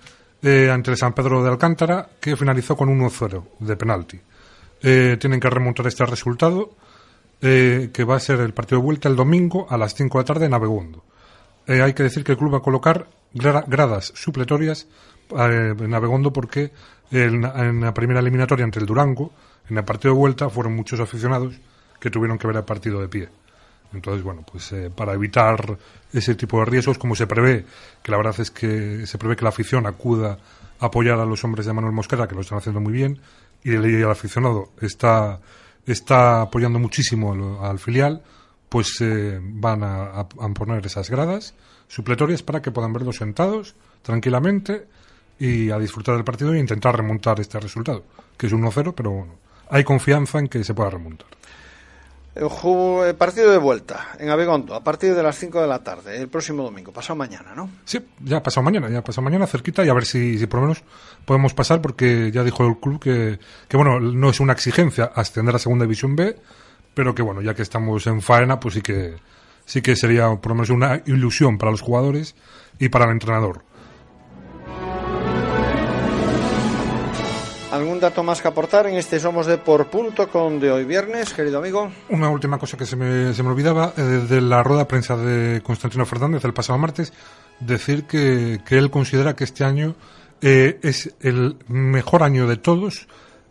eh, 0.43 0.69
ante 0.71 0.91
el 0.91 0.97
San 0.97 1.13
Pedro 1.13 1.43
de 1.43 1.49
Alcántara 1.49 2.07
que 2.19 2.35
finalizó 2.37 2.75
con 2.77 2.89
1-0 2.89 3.43
de 3.59 3.75
penalti. 3.75 4.19
Eh, 4.83 5.17
tienen 5.19 5.39
que 5.39 5.49
remontar 5.49 5.87
este 5.87 6.05
resultado 6.05 6.71
eh, 7.41 7.89
que 7.93 8.03
va 8.03 8.15
a 8.15 8.19
ser 8.19 8.39
el 8.41 8.53
partido 8.53 8.79
de 8.79 8.85
vuelta 8.85 9.09
el 9.09 9.15
domingo 9.15 9.67
a 9.69 9.77
las 9.77 9.93
5 9.95 10.17
de 10.17 10.21
la 10.23 10.25
tarde 10.25 10.45
en 10.45 10.53
Abegondo. 10.53 11.03
Eh, 11.67 11.81
hay 11.81 11.93
que 11.93 12.03
decir 12.03 12.23
que 12.23 12.33
el 12.33 12.37
club 12.37 12.53
va 12.53 12.57
a 12.59 12.61
colocar 12.61 13.07
gra- 13.33 13.65
gradas 13.67 14.11
supletorias 14.15 14.87
eh, 15.37 15.73
en 15.79 15.93
Abegondo 15.93 16.31
porque 16.31 16.71
en, 17.11 17.43
en 17.43 17.81
la 17.81 17.93
primera 17.93 18.19
eliminatoria 18.19 18.63
entre 18.63 18.81
el 18.81 18.87
Durango, 18.87 19.31
en 19.69 19.77
el 19.77 19.83
partido 19.83 20.13
de 20.13 20.19
vuelta, 20.19 20.49
fueron 20.49 20.75
muchos 20.75 20.99
aficionados 20.99 21.55
que 21.99 22.09
tuvieron 22.09 22.37
que 22.37 22.47
ver 22.47 22.55
el 22.57 22.63
partido 22.63 23.01
de 23.01 23.07
pie. 23.07 23.29
Entonces, 23.93 24.21
bueno, 24.23 24.45
pues 24.49 24.73
para 24.95 25.13
evitar 25.13 25.77
ese 26.13 26.35
tipo 26.35 26.59
de 26.59 26.65
riesgos, 26.65 26.97
como 26.97 27.15
se 27.15 27.25
prevé, 27.25 27.65
que 28.03 28.11
la 28.11 28.17
verdad 28.17 28.35
es 28.39 28.51
que 28.51 29.07
se 29.07 29.17
prevé 29.17 29.35
que 29.37 29.43
la 29.43 29.49
afición 29.49 29.85
acuda 29.87 30.37
a 30.79 30.85
apoyar 30.87 31.19
a 31.19 31.25
los 31.25 31.43
hombres 31.45 31.65
de 31.65 31.73
Manuel 31.73 31.93
Mosquera, 31.93 32.27
que 32.27 32.35
lo 32.35 32.41
están 32.41 32.57
haciendo 32.57 32.81
muy 32.81 32.91
bien, 32.93 33.19
y 33.69 33.75
el, 33.75 34.09
aficionado 34.09 34.69
está, 34.81 35.39
está 35.85 36.41
apoyando 36.41 36.79
muchísimo 36.79 37.33
al, 37.33 37.69
al 37.71 37.79
filial, 37.79 38.21
pues 38.69 38.97
eh, 39.01 39.39
van 39.41 39.83
a, 39.83 40.03
a- 40.05 40.19
a 40.39 40.49
poner 40.53 40.85
esas 40.85 41.09
gradas 41.09 41.53
supletorias 41.87 42.43
para 42.43 42.61
que 42.61 42.71
puedan 42.71 42.93
verlos 42.93 43.17
sentados 43.17 43.75
tranquilamente 44.01 44.87
y 45.39 45.69
a 45.69 45.77
disfrutar 45.79 46.15
del 46.15 46.23
partido 46.23 46.53
e 46.53 46.59
intentar 46.59 46.95
remontar 46.97 47.39
este 47.39 47.59
resultado, 47.59 48.03
que 48.37 48.47
es 48.47 48.53
1-0, 48.53 48.93
pero 48.95 49.11
bueno, 49.11 49.35
hay 49.69 49.83
confianza 49.83 50.39
en 50.39 50.47
que 50.47 50.63
se 50.63 50.73
pueda 50.73 50.89
remontar. 50.89 51.27
El 52.39 53.15
partido 53.15 53.51
de 53.51 53.57
vuelta 53.57 54.09
en 54.19 54.29
Abegondo 54.29 54.75
a 54.75 54.83
partir 54.83 55.15
de 55.15 55.23
las 55.23 55.37
5 55.37 55.59
de 55.59 55.67
la 55.67 55.79
tarde, 55.83 56.17
el 56.17 56.27
próximo 56.27 56.63
domingo, 56.63 56.91
pasado 56.91 57.15
mañana, 57.15 57.55
¿no? 57.55 57.69
Sí, 57.83 57.99
ya 58.19 58.43
pasado 58.43 58.63
mañana, 58.63 58.89
ya 58.89 59.03
pasado 59.03 59.23
mañana 59.23 59.47
cerquita 59.47 59.83
y 59.83 59.89
a 59.89 59.93
ver 59.93 60.05
si, 60.05 60.37
si 60.37 60.45
por 60.45 60.59
lo 60.59 60.67
menos 60.67 60.83
podemos 61.25 61.55
pasar 61.55 61.81
porque 61.81 62.31
ya 62.31 62.43
dijo 62.43 62.67
el 62.67 62.77
club 62.77 62.99
que, 62.99 63.39
que 63.67 63.77
bueno, 63.77 63.99
no 63.99 64.29
es 64.29 64.39
una 64.39 64.53
exigencia 64.53 65.05
ascender 65.15 65.55
a 65.55 65.59
Segunda 65.59 65.85
División 65.85 66.15
B, 66.15 66.37
pero 66.93 67.15
que 67.15 67.23
bueno, 67.23 67.41
ya 67.41 67.55
que 67.55 67.63
estamos 67.63 68.05
en 68.05 68.21
faena, 68.21 68.59
pues 68.59 68.75
sí 68.75 68.81
que 68.81 69.15
sí 69.65 69.81
que 69.81 69.95
sería 69.95 70.29
por 70.35 70.49
lo 70.49 70.55
menos 70.55 70.69
una 70.69 71.01
ilusión 71.05 71.57
para 71.57 71.71
los 71.71 71.81
jugadores 71.81 72.35
y 72.79 72.89
para 72.89 73.05
el 73.05 73.11
entrenador. 73.11 73.63
¿Algún 77.71 77.99
dato 77.99 78.23
más 78.23 78.41
que 78.41 78.47
aportar 78.47 78.87
en 78.87 78.95
este 78.95 79.19
Somos 79.19 79.45
de 79.45 79.57
por 79.57 79.87
punto 79.87 80.29
con 80.29 80.59
de 80.59 80.71
hoy 80.71 80.85
viernes, 80.85 81.33
querido 81.33 81.59
amigo? 81.59 81.91
Una 82.09 82.29
última 82.29 82.57
cosa 82.57 82.77
que 82.77 82.85
se 82.85 82.95
me, 82.95 83.33
se 83.33 83.43
me 83.43 83.49
olvidaba, 83.49 83.93
eh, 83.97 84.01
de 84.01 84.39
la 84.39 84.63
rueda 84.63 84.81
de 84.81 84.85
prensa 84.85 85.17
de 85.17 85.61
Constantino 85.61 86.05
Fernández 86.05 86.45
el 86.45 86.53
pasado 86.53 86.79
martes, 86.79 87.11
decir 87.59 88.05
que, 88.05 88.61
que 88.65 88.77
él 88.77 88.89
considera 88.89 89.35
que 89.35 89.43
este 89.43 89.65
año 89.65 89.95
eh, 90.41 90.79
es 90.81 91.13
el 91.19 91.57
mejor 91.67 92.23
año 92.23 92.47
de 92.47 92.57
todos 92.57 93.07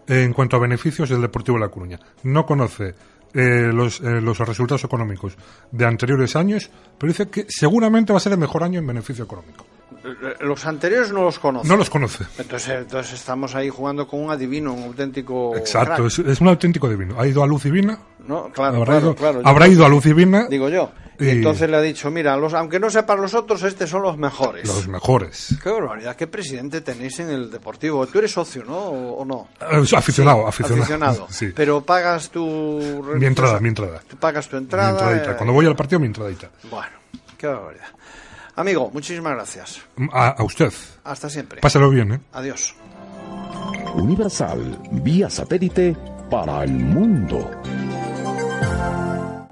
en 0.09 0.33
cuanto 0.33 0.57
a 0.57 0.61
beneficios 0.61 1.11
del 1.11 1.20
Deportivo 1.20 1.59
de 1.59 1.64
La 1.64 1.70
Coruña. 1.70 1.98
No 2.22 2.46
conoce 2.46 2.94
eh, 3.35 3.70
los, 3.72 4.00
eh, 4.00 4.20
los 4.22 4.38
resultados 4.38 4.85
económicos 4.85 5.37
de 5.70 5.85
anteriores 5.85 6.37
años, 6.37 6.70
pero 6.96 7.12
dice 7.12 7.29
que 7.29 7.44
seguramente 7.48 8.12
va 8.12 8.16
a 8.16 8.20
ser 8.20 8.33
el 8.33 8.38
mejor 8.38 8.62
año 8.62 8.79
en 8.79 8.87
beneficio 8.87 9.24
económico. 9.24 9.66
Los 10.40 10.64
anteriores 10.66 11.12
no 11.12 11.23
los 11.23 11.38
conoce. 11.38 11.69
No 11.69 11.77
los 11.77 11.90
conoce. 11.90 12.25
Entonces, 12.38 12.75
entonces 12.81 13.12
estamos 13.14 13.55
ahí 13.55 13.69
jugando 13.69 14.07
con 14.07 14.21
un 14.23 14.31
adivino, 14.31 14.73
un 14.73 14.85
auténtico. 14.85 15.57
Exacto, 15.57 16.07
es, 16.07 16.19
es 16.19 16.40
un 16.40 16.49
auténtico 16.49 16.88
divino. 16.88 17.21
Ha 17.21 17.27
ido 17.27 17.42
a 17.42 17.47
Luz 17.47 17.64
Divina, 17.64 17.99
No, 18.27 18.51
claro, 18.53 18.77
habrá, 18.79 18.85
claro, 18.92 19.01
ido, 19.07 19.14
claro. 19.14 19.40
Habrá 19.45 19.69
ido 19.69 19.85
a 19.85 19.88
Luz 19.88 20.05
Divina, 20.05 20.47
Digo 20.49 20.69
yo. 20.69 20.90
Y, 21.19 21.31
entonces 21.31 21.71
le 21.71 21.77
ha 21.79 21.81
dicho, 21.81 22.11
mira, 22.11 22.37
los, 22.37 22.53
aunque 22.53 22.79
no 22.79 22.90
sepan 22.90 23.23
los 23.23 23.33
otros, 23.33 23.62
estos 23.62 23.88
son 23.88 24.03
los 24.03 24.19
mejores. 24.19 24.66
los 24.69 24.87
mejores. 24.87 25.57
Qué 25.62 25.71
barbaridad, 25.71 26.14
qué 26.14 26.27
presidente 26.27 26.83
tenéis 26.83 27.19
en 27.21 27.31
el 27.31 27.51
Deportivo. 27.51 28.07
Tú 28.07 28.19
eres 28.19 28.33
socio, 28.33 28.64
¿no? 28.66 28.77
¿O, 28.77 29.23
o 29.23 29.25
no? 29.25 29.49
Eh, 29.62 29.83
aficionado, 29.97 30.40
Sí, 30.42 30.49
aficionado. 30.49 30.83
aficionado. 30.83 31.27
Sí. 31.31 31.53
Pero 31.57 31.81
pagas 31.81 32.29
tu... 32.29 33.03
Mi 33.16 33.25
entrada, 33.25 33.59
mi 33.61 33.69
entrada. 33.71 34.03
Tú 34.07 34.16
pagas 34.19 34.47
tu 34.47 34.57
Mi 34.57 34.62
entrada. 34.64 34.90
entradita. 34.90 35.33
eh, 35.33 35.37
Cuando 35.37 35.55
voy 35.55 35.64
al 35.64 35.75
partido, 35.75 35.99
mi 36.01 36.07
entradita. 36.07 36.51
Bueno, 36.71 36.92
qué 37.38 37.47
barbaridad. 37.47 37.87
Amigo, 38.57 38.90
muchísimas 38.92 39.35
gracias. 39.35 39.83
A, 40.12 40.42
usted. 40.42 40.73
Hasta 41.05 41.29
siempre. 41.29 41.61
Pásalo 41.61 41.90
bien, 41.90 42.12
¿eh? 42.12 42.21
Adiós. 42.33 42.75
Universal, 43.95 44.79
vía 44.92 45.29
satélite 45.29 45.95
para 46.31 46.64
el 46.64 46.73
mundo. 46.73 47.51